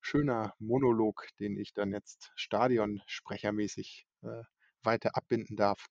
schöner 0.00 0.54
Monolog, 0.58 1.28
den 1.40 1.58
ich 1.58 1.74
dann 1.74 1.92
jetzt 1.92 2.32
stadionsprechermäßig 2.36 4.06
äh, 4.22 4.42
weiter 4.82 5.14
abbinden 5.14 5.56
darf. 5.56 5.88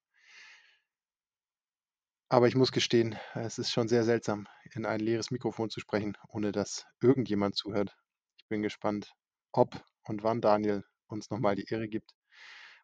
Aber 2.34 2.48
ich 2.48 2.56
muss 2.56 2.72
gestehen, 2.72 3.16
es 3.36 3.60
ist 3.60 3.72
schon 3.72 3.88
sehr 3.88 4.04
seltsam, 4.04 4.48
in 4.74 4.88
ein 4.88 5.00
leeres 5.00 5.30
Mikrofon 5.30 5.70
zu 5.70 5.80
sprechen, 5.80 6.18
ohne 6.28 6.52
dass 6.52 6.88
irgendjemand 7.00 7.56
zuhört. 7.56 7.96
Ich 8.38 8.48
bin 8.48 8.64
gespannt, 8.64 9.14
ob 9.52 9.80
und 10.08 10.24
wann 10.24 10.42
Daniel 10.42 10.84
uns 11.06 11.30
nochmal 11.30 11.54
die 11.56 11.68
Ehre 11.70 11.88
gibt. 11.88 12.10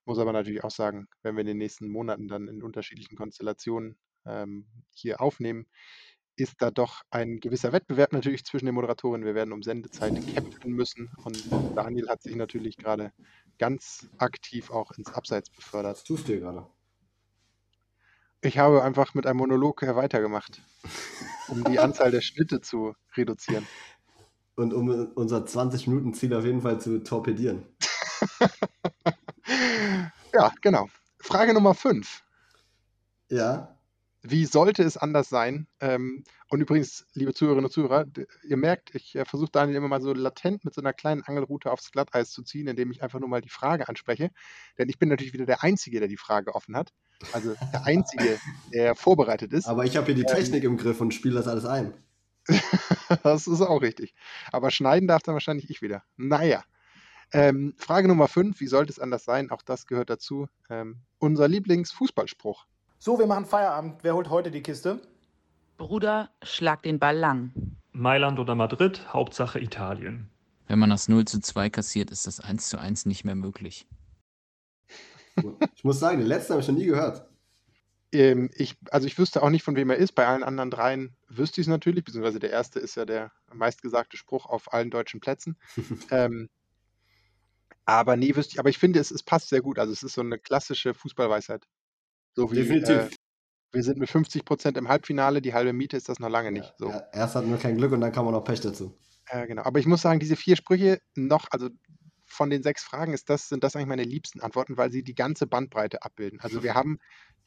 Muss 0.05 0.19
aber 0.19 0.33
natürlich 0.33 0.63
auch 0.63 0.69
sagen, 0.69 1.07
wenn 1.23 1.35
wir 1.35 1.41
in 1.41 1.47
den 1.47 1.57
nächsten 1.57 1.89
Monaten 1.89 2.27
dann 2.27 2.47
in 2.47 2.61
unterschiedlichen 2.61 3.15
Konstellationen 3.15 3.97
ähm, 4.23 4.67
hier 4.93 5.19
aufnehmen, 5.19 5.65
ist 6.35 6.61
da 6.61 6.69
doch 6.69 7.01
ein 7.09 7.39
gewisser 7.39 7.71
Wettbewerb 7.71 8.13
natürlich 8.13 8.45
zwischen 8.45 8.67
den 8.67 8.75
Moderatoren. 8.75 9.25
Wir 9.25 9.33
werden 9.33 9.51
um 9.51 9.63
Sendezeit 9.63 10.13
kämpfen 10.31 10.73
müssen 10.73 11.09
und 11.23 11.43
Daniel 11.75 12.07
hat 12.07 12.21
sich 12.21 12.35
natürlich 12.35 12.77
gerade 12.77 13.13
ganz 13.57 14.11
aktiv 14.19 14.69
auch 14.69 14.91
ins 14.91 15.11
Abseits 15.11 15.49
befördert. 15.49 15.95
Was 15.95 16.03
tust 16.03 16.27
du 16.27 16.39
gerade? 16.39 16.67
Ich 18.41 18.57
habe 18.57 18.83
einfach 18.83 19.13
mit 19.13 19.25
einem 19.25 19.37
Monolog 19.37 19.83
äh, 19.83 19.95
weitergemacht, 19.95 20.61
um 21.49 21.63
die 21.65 21.79
Anzahl 21.79 22.11
der 22.11 22.21
Schnitte 22.21 22.61
zu 22.61 22.95
reduzieren. 23.17 23.67
Und 24.55 24.73
um 24.73 24.89
unser 25.15 25.39
20-Minuten-Ziel 25.39 26.33
auf 26.33 26.45
jeden 26.45 26.61
Fall 26.61 26.79
zu 26.79 27.03
torpedieren. 27.03 27.63
ja, 30.33 30.51
genau. 30.61 30.87
Frage 31.19 31.53
Nummer 31.53 31.73
5. 31.73 32.23
Ja. 33.29 33.77
Wie 34.21 34.45
sollte 34.45 34.83
es 34.83 34.97
anders 34.97 35.29
sein? 35.29 35.67
Ähm, 35.79 36.23
und 36.49 36.59
übrigens, 36.61 37.07
liebe 37.13 37.33
Zuhörerinnen 37.33 37.65
und 37.65 37.71
Zuhörer, 37.71 38.05
ihr 38.43 38.57
merkt, 38.57 38.95
ich 38.95 39.15
äh, 39.15 39.23
versuche 39.23 39.51
Daniel 39.51 39.77
immer 39.77 39.87
mal 39.87 40.01
so 40.01 40.13
latent 40.13 40.65
mit 40.65 40.73
so 40.73 40.81
einer 40.81 40.93
kleinen 40.93 41.23
Angelrute 41.23 41.71
aufs 41.71 41.91
Glatteis 41.91 42.31
zu 42.31 42.43
ziehen, 42.43 42.67
indem 42.67 42.91
ich 42.91 43.01
einfach 43.01 43.19
nur 43.19 43.29
mal 43.29 43.41
die 43.41 43.49
Frage 43.49 43.87
anspreche. 43.87 44.31
Denn 44.77 44.89
ich 44.89 44.99
bin 44.99 45.07
natürlich 45.09 45.33
wieder 45.33 45.45
der 45.45 45.63
Einzige, 45.63 45.99
der 45.99 46.09
die 46.09 46.17
Frage 46.17 46.55
offen 46.55 46.75
hat. 46.75 46.91
Also 47.33 47.55
der 47.73 47.85
Einzige, 47.85 48.39
der 48.73 48.95
vorbereitet 48.95 49.53
ist. 49.53 49.67
Aber 49.67 49.85
ich 49.85 49.97
habe 49.97 50.07
hier 50.07 50.15
die 50.15 50.21
ähm, 50.21 50.27
Technik 50.27 50.63
im 50.63 50.77
Griff 50.77 51.01
und 51.01 51.13
spiele 51.13 51.35
das 51.35 51.47
alles 51.47 51.65
ein. 51.65 51.93
das 53.23 53.47
ist 53.47 53.61
auch 53.61 53.81
richtig. 53.81 54.13
Aber 54.51 54.71
schneiden 54.71 55.07
darf 55.07 55.21
dann 55.23 55.33
wahrscheinlich 55.33 55.69
ich 55.69 55.81
wieder. 55.81 56.03
Naja. 56.17 56.63
Ähm, 57.31 57.75
Frage 57.77 58.07
Nummer 58.07 58.27
5, 58.27 58.59
wie 58.59 58.67
sollte 58.67 58.91
es 58.91 58.99
anders 58.99 59.23
sein? 59.23 59.51
Auch 59.51 59.61
das 59.61 59.85
gehört 59.85 60.09
dazu. 60.09 60.47
Ähm, 60.69 60.97
unser 61.19 61.47
Lieblingsfußballspruch. 61.47 62.65
So, 62.97 63.19
wir 63.19 63.27
machen 63.27 63.45
Feierabend. 63.45 63.99
Wer 64.01 64.15
holt 64.15 64.29
heute 64.29 64.49
die 64.49 64.61
Kiste? 64.61 64.99
Bruder, 65.77 66.29
schlag 66.41 66.83
den 66.83 66.99
Ball 66.99 67.15
lang. 67.15 67.51
Mailand 67.91 68.39
oder 68.39 68.55
Madrid, 68.55 69.13
Hauptsache 69.13 69.59
Italien. 69.59 70.29
Wenn 70.67 70.79
man 70.79 70.89
das 70.89 71.07
0 71.07 71.25
zu 71.25 71.39
2 71.39 71.69
kassiert, 71.69 72.11
ist 72.11 72.27
das 72.27 72.39
1 72.39 72.69
zu 72.69 72.79
1 72.79 73.05
nicht 73.05 73.23
mehr 73.25 73.35
möglich. 73.35 73.87
Ich 75.79 75.85
muss 75.85 75.97
sagen, 75.97 76.17
den 76.17 76.27
letzten 76.27 76.51
habe 76.51 76.61
ich 76.61 76.67
noch 76.67 76.75
nie 76.75 76.87
gehört. 76.87 77.25
Ähm, 78.11 78.49
ich, 78.53 78.75
also 78.91 79.07
ich 79.07 79.17
wüsste 79.17 79.41
auch 79.41 79.49
nicht, 79.49 79.63
von 79.63 79.77
wem 79.77 79.89
er 79.89 79.95
ist. 79.95 80.11
Bei 80.11 80.27
allen 80.27 80.43
anderen 80.43 80.69
dreien 80.69 81.15
wüsste 81.29 81.61
ich 81.61 81.67
es 81.67 81.69
natürlich, 81.69 82.03
beziehungsweise 82.03 82.39
der 82.39 82.49
erste 82.49 82.81
ist 82.81 82.95
ja 82.95 83.05
der 83.05 83.31
meistgesagte 83.53 84.17
Spruch 84.17 84.45
auf 84.45 84.73
allen 84.73 84.91
deutschen 84.91 85.21
Plätzen. 85.21 85.55
ähm, 86.11 86.49
aber 87.85 88.17
nee, 88.17 88.35
wüsste 88.35 88.55
ich, 88.55 88.59
aber 88.59 88.67
ich 88.67 88.77
finde, 88.77 88.99
es, 88.99 89.09
es 89.09 89.23
passt 89.23 89.47
sehr 89.47 89.61
gut. 89.61 89.79
Also 89.79 89.93
es 89.93 90.03
ist 90.03 90.15
so 90.15 90.21
eine 90.21 90.37
klassische 90.37 90.93
Fußballweisheit. 90.93 91.65
So 92.33 92.51
wie, 92.51 92.55
Definitiv. 92.55 92.97
Äh, 92.97 93.09
wir 93.71 93.83
sind 93.83 93.99
mit 93.99 94.09
50 94.09 94.43
Prozent 94.43 94.75
im 94.75 94.89
Halbfinale, 94.89 95.41
die 95.41 95.53
halbe 95.53 95.71
Miete 95.71 95.95
ist 95.95 96.09
das 96.09 96.19
noch 96.19 96.29
lange 96.29 96.51
nicht. 96.51 96.73
So. 96.77 96.89
Ja, 96.89 97.07
erst 97.13 97.35
hatten 97.35 97.49
wir 97.49 97.57
kein 97.57 97.77
Glück 97.77 97.93
und 97.93 98.01
dann 98.01 98.11
kam 98.11 98.27
auch 98.27 98.33
noch 98.33 98.43
Pech 98.43 98.59
dazu. 98.59 98.97
Äh, 99.27 99.47
genau. 99.47 99.63
Aber 99.63 99.79
ich 99.79 99.85
muss 99.85 100.01
sagen, 100.01 100.19
diese 100.19 100.35
vier 100.35 100.57
Sprüche 100.57 100.99
noch, 101.15 101.47
also 101.51 101.69
von 102.39 102.49
den 102.49 102.63
sechs 102.63 102.85
Fragen 102.85 103.11
ist 103.11 103.29
das, 103.29 103.49
sind 103.49 103.65
das 103.65 103.75
eigentlich 103.75 103.89
meine 103.89 104.05
liebsten 104.05 104.39
Antworten, 104.39 104.77
weil 104.77 104.93
sie 104.93 105.03
die 105.03 105.13
ganze 105.13 105.45
Bandbreite 105.45 106.03
abbilden. 106.03 106.39
Also 106.39 106.63
wir 106.63 106.73
haben 106.73 106.97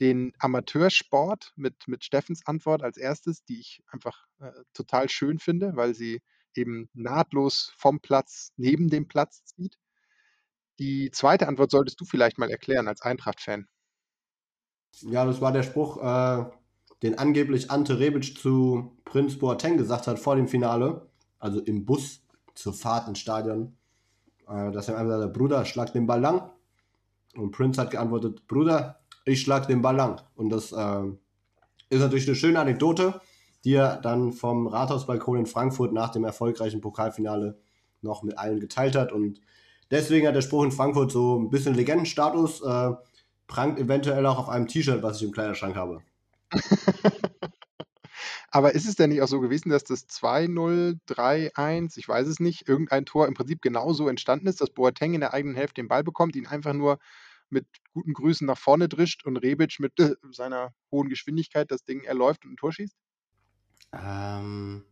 den 0.03 0.35
Amateursport 0.39 1.55
mit, 1.57 1.89
mit 1.89 2.05
Steffens 2.05 2.47
Antwort 2.47 2.83
als 2.83 2.99
erstes, 2.99 3.43
die 3.43 3.59
ich 3.59 3.83
einfach 3.91 4.27
äh, 4.41 4.51
total 4.75 5.09
schön 5.09 5.39
finde, 5.39 5.77
weil 5.77 5.95
sie 5.95 6.21
eben 6.55 6.91
nahtlos 6.93 7.73
vom 7.79 8.01
Platz 8.01 8.53
neben 8.59 8.91
dem 8.91 9.09
Platz 9.09 9.43
zieht. 9.47 9.79
Die 10.79 11.11
zweite 11.11 11.49
Antwort 11.49 11.71
solltest 11.71 11.99
du 11.99 12.05
vielleicht 12.05 12.37
mal 12.37 12.51
erklären 12.51 12.87
als 12.87 13.01
Eintracht-Fan. 13.01 13.67
Ja, 15.01 15.25
das 15.25 15.41
war 15.41 15.53
der 15.53 15.63
Spruch, 15.63 16.03
äh, 16.03 16.45
den 17.03 17.17
angeblich 17.17 17.71
Ante 17.71 17.99
Rebic 17.99 18.37
zu 18.37 18.95
Prinz 19.07 19.39
Boateng 19.39 19.79
gesagt 19.79 20.07
hat 20.07 20.19
vor 20.19 20.37
dem 20.37 20.49
Finale, 20.49 21.09
also 21.39 21.63
im 21.63 21.87
Bus 21.87 22.21
zur 22.55 22.75
Fahrt 22.75 23.09
ins 23.09 23.21
Stadion. 23.21 23.75
Dass 24.47 24.89
er 24.89 24.99
einfach 24.99 25.19
sagt, 25.19 25.33
Bruder, 25.33 25.65
schlag 25.65 25.93
den 25.93 26.07
Ball 26.07 26.21
lang. 26.21 26.51
Und 27.35 27.53
Prince 27.53 27.81
hat 27.81 27.91
geantwortet, 27.91 28.47
Bruder, 28.47 29.01
ich 29.25 29.41
schlag 29.41 29.67
den 29.67 29.83
Ball 29.83 29.97
lang. 29.97 30.21
Und 30.35 30.51
das 30.51 30.73
äh, 30.73 31.03
ist 31.89 32.01
natürlich 32.01 32.27
eine 32.27 32.37
schöne 32.37 32.61
Anekdote, 32.61 33.21
die 33.65 33.75
er 33.75 33.97
dann 33.97 34.33
vom 34.33 34.67
Rathausbalkon 34.67 35.39
in 35.39 35.47
Frankfurt 35.47 35.93
nach 35.93 36.11
dem 36.11 36.25
erfolgreichen 36.25 36.81
Pokalfinale 36.81 37.59
noch 38.03 38.23
mit 38.23 38.37
allen 38.39 38.61
geteilt 38.61 38.97
hat. 38.97 39.13
Und 39.13 39.41
deswegen 39.91 40.27
hat 40.27 40.35
der 40.35 40.43
Spruch 40.43 40.65
in 40.65 40.73
Frankfurt 40.73 41.13
so 41.13 41.39
ein 41.39 41.51
bisschen 41.51 41.75
Legendenstatus, 41.75 42.63
äh, 42.63 42.91
prangt 43.47 43.79
eventuell 43.79 44.27
auch 44.27 44.39
auf 44.39 44.49
einem 44.49 44.67
T-Shirt, 44.67 45.03
was 45.03 45.19
ich 45.19 45.25
im 45.25 45.33
Kleiderschrank 45.33 45.77
habe. 45.77 46.01
Aber 48.55 48.75
ist 48.75 48.87
es 48.87 48.97
denn 48.97 49.09
nicht 49.09 49.23
auch 49.23 49.29
so 49.29 49.41
gewesen, 49.41 49.71
dass 49.71 49.83
das 49.83 50.07
2-0, 50.09 50.99
3-1, 51.09 51.97
ich 51.97 52.07
weiß 52.07 52.29
es 52.29 52.39
nicht, 52.39 52.69
irgendein 52.69 53.07
Tor 53.07 53.27
im 53.27 53.33
Prinzip 53.33 53.63
genauso 53.63 54.09
entstanden 54.09 54.47
ist, 54.47 54.61
dass 54.61 54.69
Boateng 54.69 55.15
in 55.15 55.21
der 55.21 55.33
eigenen 55.33 55.57
Hälfte 55.57 55.81
den 55.81 55.89
Ball 55.89 56.05
bekommt, 56.05 56.37
ihn 56.37 56.47
einfach 56.47 56.75
nur 56.75 56.99
mit 57.49 57.67
guten 57.95 58.13
Grüßen 58.13 58.47
nach 58.47 58.59
vorne 58.59 58.91
drischt 58.91 59.25
und 59.25 59.39
Rebic 59.39 59.81
mit 59.81 59.99
äh, 59.99 60.17
seiner 60.31 60.73
hohen 60.91 61.09
Geschwindigkeit 61.09 61.71
das 61.71 61.85
Ding 61.85 62.03
erläuft 62.03 62.45
und 62.45 62.53
ein 62.53 62.57
Tor 62.59 62.73
schießt? 62.73 62.95
Ähm, 63.95 64.85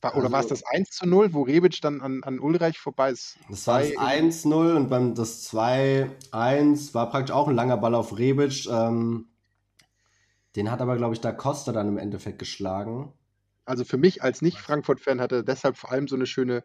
war, 0.00 0.12
oder 0.14 0.24
also, 0.24 0.32
war 0.32 0.40
es 0.40 0.46
das 0.48 0.64
1 0.64 0.90
zu 0.90 1.06
0, 1.06 1.32
wo 1.32 1.42
Rebic 1.42 1.80
dann 1.80 2.00
an, 2.00 2.24
an 2.24 2.40
Ulreich 2.40 2.78
vorbei 2.78 3.10
ist? 3.10 3.38
Das 3.48 3.66
war 3.68 3.80
das 3.80 3.92
1-0 3.92 4.74
und 4.74 4.88
beim 4.88 5.14
das 5.14 5.48
2-1 5.52 6.94
war 6.94 7.10
praktisch 7.10 7.32
auch 7.32 7.46
ein 7.46 7.54
langer 7.54 7.76
Ball 7.76 7.94
auf 7.94 8.18
Rebic. 8.18 8.66
Ähm, 8.66 9.28
den 10.58 10.70
hat 10.72 10.80
aber, 10.80 10.96
glaube 10.96 11.14
ich, 11.14 11.20
da 11.20 11.30
Costa 11.30 11.70
dann 11.70 11.88
im 11.88 11.98
Endeffekt 11.98 12.40
geschlagen. 12.40 13.12
Also 13.64 13.84
für 13.84 13.96
mich 13.96 14.22
als 14.22 14.42
Nicht-Frankfurt-Fan 14.42 15.20
hatte 15.20 15.44
deshalb 15.44 15.76
vor 15.76 15.92
allem 15.92 16.08
so 16.08 16.16
eine 16.16 16.26
schöne 16.26 16.64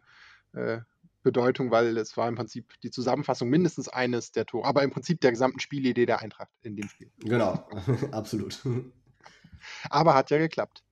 äh, 0.52 0.80
Bedeutung, 1.22 1.70
weil 1.70 1.96
es 1.96 2.16
war 2.16 2.28
im 2.28 2.34
Prinzip 2.34 2.72
die 2.82 2.90
Zusammenfassung 2.90 3.48
mindestens 3.48 3.88
eines 3.88 4.32
der 4.32 4.46
Tore, 4.46 4.66
aber 4.66 4.82
im 4.82 4.90
Prinzip 4.90 5.20
der 5.20 5.30
gesamten 5.30 5.60
Spielidee 5.60 6.06
der 6.06 6.20
Eintracht 6.20 6.50
in 6.62 6.74
dem 6.74 6.88
Spiel. 6.88 7.10
Genau, 7.18 7.68
absolut. 8.10 8.60
Aber 9.90 10.14
hat 10.14 10.30
ja 10.30 10.38
geklappt. 10.38 10.82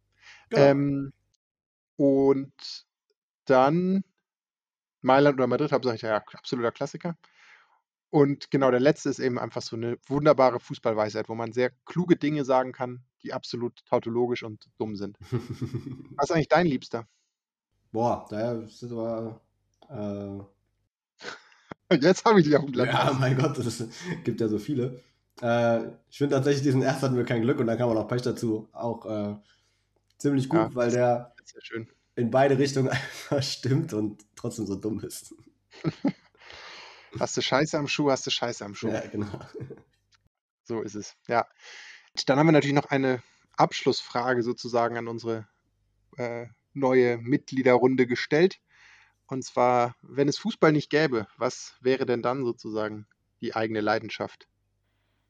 Genau. 0.50 0.62
Ähm, 0.62 1.12
und 1.96 2.86
dann 3.46 4.04
Mailand 5.00 5.34
oder 5.34 5.48
Madrid, 5.48 5.72
habe 5.72 5.92
ich 5.92 6.02
ja 6.02 6.16
absoluter 6.16 6.70
Klassiker. 6.70 7.16
Und 8.12 8.50
genau, 8.50 8.70
der 8.70 8.78
letzte 8.78 9.08
ist 9.08 9.20
eben 9.20 9.38
einfach 9.38 9.62
so 9.62 9.74
eine 9.74 9.96
wunderbare 10.06 10.60
Fußballweisheit, 10.60 11.30
wo 11.30 11.34
man 11.34 11.54
sehr 11.54 11.70
kluge 11.86 12.16
Dinge 12.16 12.44
sagen 12.44 12.72
kann, 12.72 13.02
die 13.22 13.32
absolut 13.32 13.82
tautologisch 13.86 14.42
und 14.42 14.68
dumm 14.76 14.96
sind. 14.96 15.16
Was 16.16 16.28
ist 16.28 16.32
eigentlich 16.32 16.48
dein 16.48 16.66
Liebster? 16.66 17.08
Boah, 17.90 18.26
da 18.28 18.60
ist 18.60 18.84
aber. 18.84 19.40
Äh... 19.88 20.40
Jetzt 22.02 22.26
habe 22.26 22.40
ich 22.40 22.44
dich 22.44 22.54
auf 22.54 22.66
dem 22.66 22.72
Blatt. 22.72 22.88
Ja, 22.88 23.16
mein 23.18 23.34
Gott, 23.34 23.56
es 23.56 23.82
gibt 24.24 24.42
ja 24.42 24.48
so 24.48 24.58
viele. 24.58 25.00
Äh, 25.40 25.86
ich 26.10 26.18
finde 26.18 26.36
tatsächlich, 26.36 26.64
diesen 26.64 26.82
ersten 26.82 27.06
hatten 27.06 27.16
wir 27.16 27.24
kein 27.24 27.40
Glück 27.40 27.60
und 27.60 27.66
dann 27.66 27.78
kam 27.78 27.88
auch 27.88 27.94
noch 27.94 28.08
Pech 28.08 28.20
dazu. 28.20 28.68
Auch 28.72 29.06
äh, 29.06 29.36
ziemlich 30.18 30.50
gut, 30.50 30.60
ja, 30.60 30.74
weil 30.74 30.90
der. 30.90 31.34
In 32.14 32.30
beide 32.30 32.58
Richtungen 32.58 32.88
einfach 32.90 33.42
stimmt 33.42 33.94
und 33.94 34.22
trotzdem 34.36 34.66
so 34.66 34.74
dumm 34.74 35.00
ist. 35.00 35.34
Hast 37.22 37.36
du 37.36 37.40
Scheiße 37.40 37.78
am 37.78 37.86
Schuh, 37.86 38.10
hast 38.10 38.26
du 38.26 38.30
Scheiße 38.30 38.64
am 38.64 38.74
Schuh. 38.74 38.88
Ja, 38.88 39.00
genau. 39.06 39.28
So 40.64 40.82
ist 40.82 40.96
es, 40.96 41.14
ja. 41.28 41.46
Dann 42.26 42.36
haben 42.36 42.48
wir 42.48 42.52
natürlich 42.52 42.74
noch 42.74 42.90
eine 42.90 43.22
Abschlussfrage 43.56 44.42
sozusagen 44.42 44.96
an 44.96 45.06
unsere 45.06 45.46
äh, 46.16 46.46
neue 46.72 47.18
Mitgliederrunde 47.18 48.08
gestellt. 48.08 48.58
Und 49.26 49.44
zwar, 49.44 49.94
wenn 50.02 50.26
es 50.26 50.36
Fußball 50.38 50.72
nicht 50.72 50.90
gäbe, 50.90 51.28
was 51.36 51.76
wäre 51.80 52.06
denn 52.06 52.22
dann 52.22 52.44
sozusagen 52.44 53.06
die 53.40 53.54
eigene 53.54 53.82
Leidenschaft? 53.82 54.48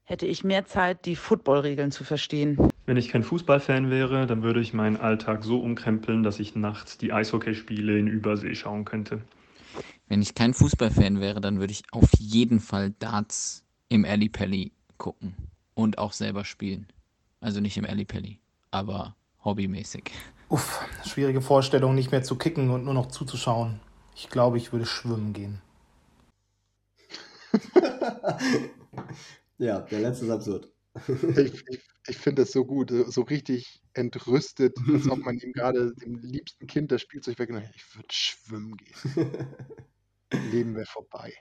Hätte 0.05 0.24
ich 0.24 0.44
mehr 0.44 0.64
Zeit, 0.64 1.05
die 1.05 1.14
Footballregeln 1.14 1.92
zu 1.92 2.05
verstehen. 2.05 2.57
Wenn 2.87 2.96
ich 2.96 3.11
kein 3.11 3.22
Fußballfan 3.22 3.90
wäre, 3.90 4.26
dann 4.26 4.42
würde 4.42 4.61
ich 4.61 4.72
meinen 4.72 4.96
Alltag 4.96 5.44
so 5.44 5.61
umkrempeln, 5.61 6.22
dass 6.22 6.40
ich 6.40 6.55
nachts 6.55 6.96
die 6.96 7.12
Eishockeyspiele 7.12 7.98
in 7.98 8.07
Übersee 8.07 8.55
schauen 8.55 8.87
könnte. 8.87 9.20
Wenn 10.08 10.22
ich 10.22 10.35
kein 10.35 10.54
Fußballfan 10.54 11.20
wäre, 11.20 11.40
dann 11.40 11.61
würde 11.61 11.72
ich 11.72 11.82
auf 11.92 12.11
jeden 12.18 12.61
Fall 12.61 12.90
Darts 12.98 13.64
im 13.88 14.04
Alley 14.04 14.28
Pally 14.28 14.72
gucken 14.98 15.35
und 15.74 15.98
auch 15.98 16.12
selber 16.12 16.44
spielen. 16.44 16.87
Also 17.40 17.61
nicht 17.61 17.76
im 17.76 17.85
Alley 17.85 18.04
Pally, 18.04 18.40
aber 18.70 19.16
hobbymäßig. 19.44 20.11
Uff, 20.48 20.85
schwierige 21.06 21.40
Vorstellung, 21.40 21.94
nicht 21.94 22.12
mehr 22.12 22.22
zu 22.22 22.37
kicken 22.37 22.70
und 22.70 22.85
nur 22.85 22.94
noch 22.94 23.08
zuzuschauen. 23.08 23.80
Ich 24.14 24.28
glaube, 24.28 24.58
ich 24.58 24.72
würde 24.72 24.87
schwimmen 24.87 25.32
gehen. 25.32 25.62
ja, 29.58 29.80
der 29.80 30.00
letzte 30.00 30.26
ist 30.26 30.30
absurd. 30.30 30.68
Ich, 31.37 31.64
ich, 31.68 31.81
ich 32.07 32.18
finde 32.18 32.42
das 32.42 32.52
so 32.52 32.64
gut, 32.64 32.92
so 33.09 33.22
richtig 33.22 33.83
entrüstet, 33.94 34.76
als 34.92 35.09
ob 35.09 35.20
man 35.24 35.38
ihm 35.38 35.52
gerade 35.52 35.94
dem 35.94 36.16
liebsten 36.18 36.66
Kind 36.66 36.92
das 36.92 37.00
Spielzeug 37.00 37.38
weggenommen 37.38 37.68
hat. 37.68 37.74
Ich 37.76 37.96
würde 37.96 38.09
schwimmen 38.11 38.76
gehen. 38.76 39.57
Leben 40.50 40.74
wäre 40.74 40.87
vorbei. 40.87 41.33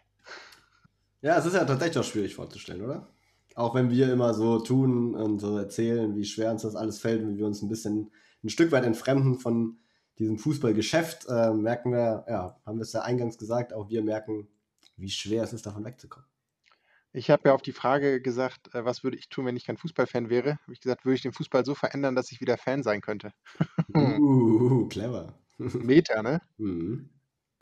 Ja, 1.21 1.37
es 1.37 1.45
ist 1.45 1.53
ja 1.53 1.65
tatsächlich 1.65 1.97
auch 1.97 2.09
schwierig 2.09 2.35
vorzustellen, 2.35 2.81
oder? 2.81 3.13
Auch 3.55 3.75
wenn 3.75 3.89
wir 3.89 4.11
immer 4.11 4.33
so 4.33 4.59
tun 4.59 5.15
und 5.15 5.39
so 5.39 5.57
erzählen, 5.57 6.15
wie 6.15 6.25
schwer 6.25 6.51
uns 6.51 6.63
das 6.63 6.75
alles 6.75 6.99
fällt, 6.99 7.27
wie 7.27 7.37
wir 7.37 7.45
uns 7.45 7.61
ein 7.61 7.69
bisschen 7.69 8.11
ein 8.43 8.49
Stück 8.49 8.71
weit 8.71 8.85
entfremden 8.85 9.39
von 9.39 9.77
diesem 10.17 10.37
Fußballgeschäft, 10.37 11.27
äh, 11.29 11.53
merken 11.53 11.91
wir, 11.91 12.25
ja, 12.27 12.59
haben 12.65 12.77
wir 12.77 12.83
es 12.83 12.93
ja 12.93 13.01
eingangs 13.01 13.37
gesagt, 13.37 13.73
auch 13.73 13.89
wir 13.89 14.03
merken, 14.03 14.47
wie 14.97 15.09
schwer 15.09 15.43
es 15.43 15.53
ist, 15.53 15.65
davon 15.65 15.83
wegzukommen. 15.83 16.30
Ich 17.13 17.30
habe 17.30 17.50
ja 17.50 17.54
auf 17.54 17.62
die 17.62 17.74
Frage 17.74 18.21
gesagt, 18.21 18.74
äh, 18.74 18.86
was 18.86 19.04
würde 19.04 19.17
ich 19.17 19.30
tun, 19.30 19.45
wenn 19.45 19.58
ich 19.58 19.65
kein 19.65 19.78
Fußballfan 19.78 20.30
wäre? 20.30 20.60
Habe 20.63 20.74
ich 20.74 20.80
gesagt, 20.80 21.06
würde 21.06 21.15
ich 21.15 21.21
den 21.21 21.34
Fußball 21.34 21.65
so 21.65 21.76
verändern, 21.76 22.15
dass 22.15 22.32
ich 22.32 22.39
wieder 22.39 22.58
Fan 22.58 22.84
sein 22.84 23.02
könnte. 23.02 23.32
Uh, 23.93 24.88
clever. 24.88 25.34
Meter, 25.58 26.24
ne? 26.24 26.41
Mhm. 26.58 27.10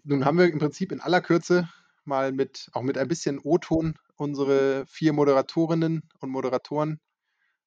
Nun 0.04 0.26
haben 0.26 0.38
wir 0.38 0.46
im 0.46 0.60
Prinzip 0.60 0.92
in 0.92 1.02
aller 1.02 1.22
Kürze 1.22 1.70
mal 2.06 2.32
mit, 2.32 2.70
auch 2.74 2.84
mit 2.84 2.98
ein 2.98 3.08
bisschen 3.08 3.40
O-Ton 3.40 3.96
unsere 4.16 4.86
vier 4.88 5.14
Moderatorinnen 5.14 6.04
und 6.20 6.30
Moderatoren, 6.30 7.00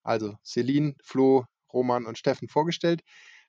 also 0.02 0.36
Celine, 0.44 0.94
Flo, 1.02 1.46
Roman 1.72 2.06
und 2.06 2.18
Steffen 2.18 2.48
vorgestellt. 2.48 3.02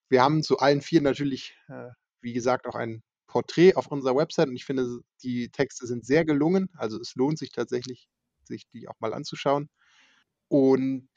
Wir 0.10 0.22
haben 0.22 0.43
zu 0.43 0.60
allen 0.60 0.82
vier 0.82 1.02
natürlich, 1.02 1.58
äh, 1.67 1.89
wie 2.22 2.34
gesagt, 2.34 2.67
auch 2.67 2.76
ein 2.76 3.04
Porträt 3.28 3.76
auf 3.76 3.88
unserer 3.88 4.15
Website 4.15 4.48
und 4.50 4.56
ich 4.56 4.65
finde, 4.65 5.00
die 5.24 5.50
Texte 5.50 5.88
sind 5.88 6.06
sehr 6.06 6.24
gelungen. 6.26 6.69
Also 6.78 7.00
es 7.00 7.15
lohnt 7.15 7.39
sich 7.39 7.52
tatsächlich, 7.52 8.08
sich 8.45 8.67
die 8.73 8.88
auch 8.88 8.99
mal 8.99 9.13
anzuschauen. 9.13 9.69
Und 10.47 11.08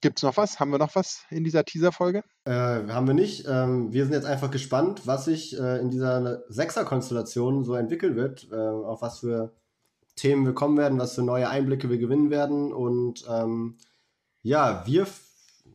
gibt 0.00 0.18
es 0.18 0.22
noch 0.22 0.36
was? 0.36 0.60
Haben 0.60 0.70
wir 0.70 0.78
noch 0.78 0.94
was 0.94 1.24
in 1.30 1.44
dieser 1.44 1.64
Teaser-Folge? 1.64 2.22
Äh, 2.44 2.52
haben 2.52 3.06
wir 3.06 3.14
nicht. 3.14 3.46
Ähm, 3.48 3.92
wir 3.92 4.04
sind 4.04 4.14
jetzt 4.14 4.26
einfach 4.26 4.50
gespannt, 4.50 5.06
was 5.06 5.26
sich 5.26 5.58
äh, 5.58 5.78
in 5.80 5.90
dieser 5.90 6.42
Sechser-Konstellation 6.48 7.64
so 7.64 7.74
entwickeln 7.74 8.16
wird, 8.16 8.48
äh, 8.50 8.56
auf 8.56 9.02
was 9.02 9.20
für 9.20 9.54
Themen 10.16 10.46
wir 10.46 10.54
kommen 10.54 10.76
werden, 10.76 10.98
was 10.98 11.14
für 11.14 11.22
neue 11.22 11.48
Einblicke 11.48 11.90
wir 11.90 11.98
gewinnen 11.98 12.30
werden. 12.30 12.72
Und 12.72 13.24
ähm, 13.28 13.76
ja, 14.42 14.84
wir 14.86 15.06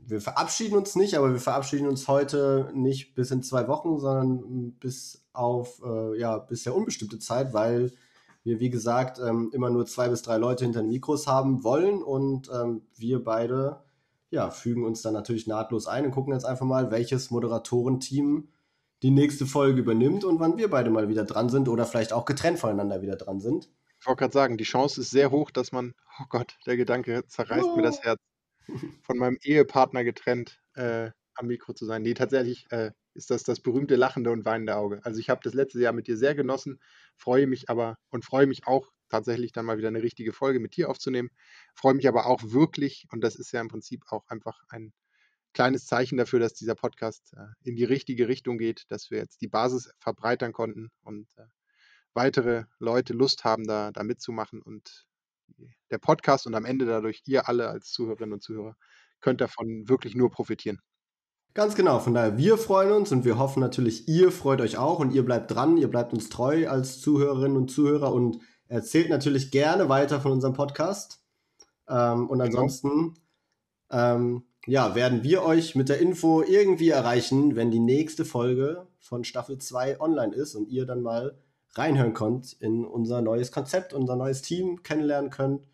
wir 0.05 0.21
verabschieden 0.21 0.77
uns 0.77 0.95
nicht, 0.95 1.15
aber 1.15 1.31
wir 1.31 1.39
verabschieden 1.39 1.87
uns 1.87 2.07
heute 2.07 2.71
nicht 2.73 3.15
bis 3.15 3.31
in 3.31 3.41
zwei 3.41 3.67
Wochen, 3.67 3.99
sondern 3.99 4.73
bis 4.73 5.23
auf 5.33 5.81
äh, 5.83 6.19
ja 6.19 6.37
bis 6.37 6.63
der 6.63 6.75
unbestimmte 6.75 7.19
Zeit, 7.19 7.53
weil 7.53 7.91
wir 8.43 8.59
wie 8.59 8.69
gesagt 8.69 9.19
ähm, 9.19 9.51
immer 9.53 9.69
nur 9.69 9.85
zwei 9.85 10.09
bis 10.09 10.21
drei 10.21 10.37
Leute 10.37 10.65
hinter 10.65 10.81
den 10.81 10.89
Mikros 10.89 11.27
haben 11.27 11.63
wollen 11.63 12.03
und 12.03 12.49
ähm, 12.53 12.81
wir 12.95 13.23
beide 13.23 13.83
ja 14.29 14.49
fügen 14.49 14.83
uns 14.85 15.01
dann 15.01 15.13
natürlich 15.13 15.47
nahtlos 15.47 15.87
ein 15.87 16.05
und 16.05 16.11
gucken 16.11 16.33
jetzt 16.33 16.45
einfach 16.45 16.65
mal, 16.65 16.91
welches 16.91 17.31
Moderatorenteam 17.31 18.49
die 19.01 19.11
nächste 19.11 19.45
Folge 19.45 19.81
übernimmt 19.81 20.23
und 20.23 20.39
wann 20.39 20.57
wir 20.57 20.69
beide 20.69 20.89
mal 20.89 21.09
wieder 21.09 21.25
dran 21.25 21.49
sind 21.49 21.67
oder 21.67 21.85
vielleicht 21.85 22.13
auch 22.13 22.25
getrennt 22.25 22.59
voneinander 22.59 23.01
wieder 23.01 23.17
dran 23.17 23.39
sind. 23.41 23.69
Ich 23.99 24.07
wollte 24.07 24.19
gerade 24.19 24.33
sagen, 24.33 24.57
die 24.57 24.63
Chance 24.63 25.01
ist 25.01 25.11
sehr 25.11 25.31
hoch, 25.31 25.51
dass 25.51 25.71
man, 25.71 25.93
oh 26.19 26.25
Gott, 26.29 26.57
der 26.65 26.77
Gedanke 26.77 27.25
zerreißt 27.27 27.65
oh. 27.65 27.75
mir 27.75 27.83
das 27.83 28.01
Herz 28.01 28.19
von 29.01 29.17
meinem 29.17 29.37
Ehepartner 29.41 30.03
getrennt 30.03 30.61
äh, 30.75 31.11
am 31.35 31.47
Mikro 31.47 31.73
zu 31.73 31.85
sein. 31.85 32.01
Nee, 32.01 32.13
tatsächlich 32.13 32.65
äh, 32.71 32.91
ist 33.13 33.29
das 33.29 33.43
das 33.43 33.59
berühmte 33.59 33.95
lachende 33.95 34.31
und 34.31 34.45
weinende 34.45 34.75
Auge. 34.75 34.99
Also 35.03 35.19
ich 35.19 35.29
habe 35.29 35.41
das 35.43 35.53
letzte 35.53 35.79
Jahr 35.79 35.93
mit 35.93 36.07
dir 36.07 36.17
sehr 36.17 36.35
genossen, 36.35 36.79
freue 37.15 37.47
mich 37.47 37.69
aber 37.69 37.97
und 38.09 38.25
freue 38.25 38.47
mich 38.47 38.67
auch 38.67 38.91
tatsächlich 39.09 39.51
dann 39.51 39.65
mal 39.65 39.77
wieder 39.77 39.89
eine 39.89 40.01
richtige 40.01 40.33
Folge 40.33 40.59
mit 40.59 40.75
dir 40.75 40.89
aufzunehmen. 40.89 41.29
Freue 41.75 41.93
mich 41.93 42.07
aber 42.07 42.25
auch 42.25 42.41
wirklich, 42.43 43.05
und 43.11 43.21
das 43.23 43.35
ist 43.35 43.51
ja 43.51 43.61
im 43.61 43.67
Prinzip 43.67 44.03
auch 44.09 44.27
einfach 44.27 44.63
ein 44.69 44.91
kleines 45.53 45.85
Zeichen 45.85 46.17
dafür, 46.17 46.39
dass 46.39 46.53
dieser 46.53 46.75
Podcast 46.75 47.33
äh, 47.33 47.45
in 47.63 47.75
die 47.75 47.83
richtige 47.83 48.27
Richtung 48.27 48.57
geht, 48.57 48.85
dass 48.89 49.11
wir 49.11 49.19
jetzt 49.19 49.41
die 49.41 49.47
Basis 49.47 49.91
verbreitern 49.99 50.51
konnten 50.51 50.89
und 51.03 51.27
äh, 51.37 51.43
weitere 52.15 52.63
Leute 52.79 53.13
Lust 53.13 53.43
haben, 53.43 53.65
da, 53.65 53.91
da 53.91 54.03
mitzumachen 54.03 54.61
und 54.61 55.05
der 55.91 55.99
Podcast 55.99 56.47
und 56.47 56.55
am 56.55 56.65
Ende 56.65 56.85
dadurch 56.85 57.21
ihr 57.25 57.47
alle 57.47 57.69
als 57.69 57.91
Zuhörerinnen 57.91 58.33
und 58.33 58.41
Zuhörer 58.41 58.75
könnt 59.19 59.41
davon 59.41 59.87
wirklich 59.87 60.15
nur 60.15 60.31
profitieren. 60.31 60.81
Ganz 61.53 61.75
genau, 61.75 61.99
von 61.99 62.15
daher, 62.15 62.37
wir 62.37 62.57
freuen 62.57 62.91
uns 62.91 63.11
und 63.11 63.25
wir 63.25 63.37
hoffen 63.37 63.59
natürlich, 63.59 64.07
ihr 64.07 64.31
freut 64.31 64.59
euch 64.59 64.77
auch 64.77 64.97
und 64.97 65.13
ihr 65.13 65.23
bleibt 65.23 65.51
dran, 65.51 65.77
ihr 65.77 65.87
bleibt 65.87 66.11
uns 66.11 66.29
treu 66.29 66.67
als 66.67 66.99
Zuhörerinnen 66.99 67.57
und 67.57 67.69
Zuhörer 67.69 68.11
und 68.11 68.39
erzählt 68.67 69.09
natürlich 69.09 69.51
gerne 69.51 69.87
weiter 69.87 70.19
von 70.19 70.31
unserem 70.31 70.55
Podcast. 70.55 71.21
Ähm, 71.87 72.27
und 72.27 72.39
genau. 72.39 72.45
ansonsten, 72.45 73.13
ähm, 73.91 74.43
ja, 74.65 74.95
werden 74.95 75.23
wir 75.23 75.43
euch 75.43 75.75
mit 75.75 75.89
der 75.89 75.99
Info 75.99 76.41
irgendwie 76.41 76.89
erreichen, 76.89 77.55
wenn 77.55 77.69
die 77.69 77.79
nächste 77.79 78.25
Folge 78.25 78.87
von 78.99 79.23
Staffel 79.23 79.59
2 79.59 80.01
online 80.01 80.33
ist 80.33 80.55
und 80.55 80.69
ihr 80.69 80.87
dann 80.87 81.03
mal 81.03 81.37
reinhören 81.75 82.15
könnt 82.15 82.53
in 82.53 82.83
unser 82.83 83.21
neues 83.21 83.51
Konzept, 83.51 83.93
unser 83.93 84.15
neues 84.15 84.41
Team 84.41 84.81
kennenlernen 84.81 85.29
könnt. 85.29 85.67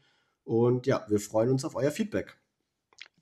Und 0.44 0.88
ja, 0.88 1.06
wir 1.08 1.22
freuen 1.22 1.52
uns 1.52 1.64
auf 1.64 1.76
euer 1.76 1.92
Feedback. 1.92 2.38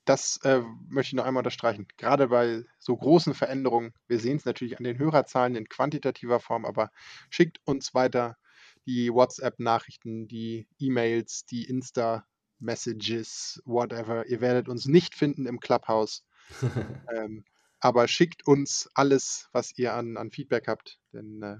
Das 0.08 0.40
äh, 0.42 0.62
möchte 0.88 1.10
ich 1.10 1.16
noch 1.16 1.26
einmal 1.26 1.42
unterstreichen. 1.42 1.86
Gerade 1.98 2.28
bei 2.28 2.64
so 2.78 2.96
großen 2.96 3.34
Veränderungen, 3.34 3.92
wir 4.06 4.18
sehen 4.18 4.38
es 4.38 4.46
natürlich 4.46 4.78
an 4.78 4.84
den 4.84 4.98
Hörerzahlen 4.98 5.54
in 5.54 5.68
quantitativer 5.68 6.40
Form, 6.40 6.64
aber 6.64 6.90
schickt 7.28 7.58
uns 7.66 7.92
weiter 7.92 8.38
die 8.86 9.12
WhatsApp-Nachrichten, 9.12 10.26
die 10.26 10.66
E-Mails, 10.78 11.44
die 11.44 11.64
Insta-Messages, 11.64 13.60
whatever. 13.66 14.26
Ihr 14.26 14.40
werdet 14.40 14.70
uns 14.70 14.86
nicht 14.86 15.14
finden 15.14 15.44
im 15.44 15.60
Clubhouse. 15.60 16.24
ähm, 17.14 17.44
aber 17.78 18.08
schickt 18.08 18.46
uns 18.46 18.88
alles, 18.94 19.50
was 19.52 19.76
ihr 19.76 19.92
an, 19.92 20.16
an 20.16 20.30
Feedback 20.30 20.68
habt, 20.68 20.98
denn 21.12 21.42
äh, 21.42 21.58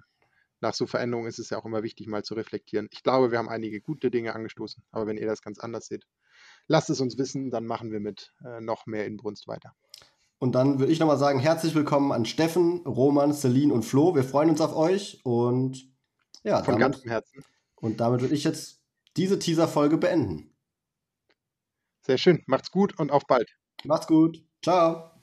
nach 0.61 0.72
so 0.72 0.87
Veränderungen 0.87 1.28
ist 1.28 1.38
es 1.38 1.50
ja 1.50 1.58
auch 1.58 1.66
immer 1.66 1.82
wichtig, 1.82 2.06
mal 2.06 2.24
zu 2.24 2.32
reflektieren. 2.32 2.88
Ich 2.92 3.02
glaube, 3.02 3.30
wir 3.30 3.37
haben 3.37 3.50
einige 3.50 3.82
gute 3.82 4.11
Dinge 4.11 4.34
angestoßen, 4.34 4.82
aber 4.90 5.06
wenn 5.06 5.18
ihr 5.18 5.26
das 5.26 5.42
ganz 5.42 5.58
anders 5.58 5.87
seht, 5.87 6.06
lasst 6.68 6.90
es 6.90 7.00
uns 7.00 7.18
wissen, 7.18 7.50
dann 7.50 7.66
machen 7.66 7.90
wir 7.90 7.98
mit 7.98 8.33
äh, 8.44 8.61
noch 8.61 8.87
mehr 8.87 9.07
Inbrunst 9.07 9.48
weiter. 9.48 9.74
Und 10.38 10.54
dann 10.54 10.78
würde 10.78 10.92
ich 10.92 11.00
nochmal 11.00 11.18
sagen, 11.18 11.40
herzlich 11.40 11.74
willkommen 11.74 12.12
an 12.12 12.24
Steffen, 12.24 12.87
Roman, 12.87 13.33
Celine 13.33 13.74
und 13.74 13.83
Flo. 13.83 14.14
Wir 14.14 14.22
freuen 14.22 14.50
uns 14.50 14.61
auf 14.61 14.76
euch 14.76 15.20
und 15.24 15.90
ja, 16.44 16.62
von 16.62 16.78
damit, 16.78 16.92
ganzem 16.92 17.11
Herzen. 17.11 17.44
Und 17.74 17.98
damit 18.00 18.20
würde 18.20 18.35
ich 18.35 18.44
jetzt 18.44 18.81
diese 19.16 19.38
Teaser-Folge 19.38 19.98
beenden. 19.98 20.54
Sehr 22.02 22.18
schön. 22.18 22.42
Macht's 22.46 22.70
gut 22.70 22.98
und 22.98 23.11
auf 23.11 23.26
bald. 23.26 23.50
Macht's 23.85 24.07
gut. 24.07 24.44
Ciao. 24.62 25.17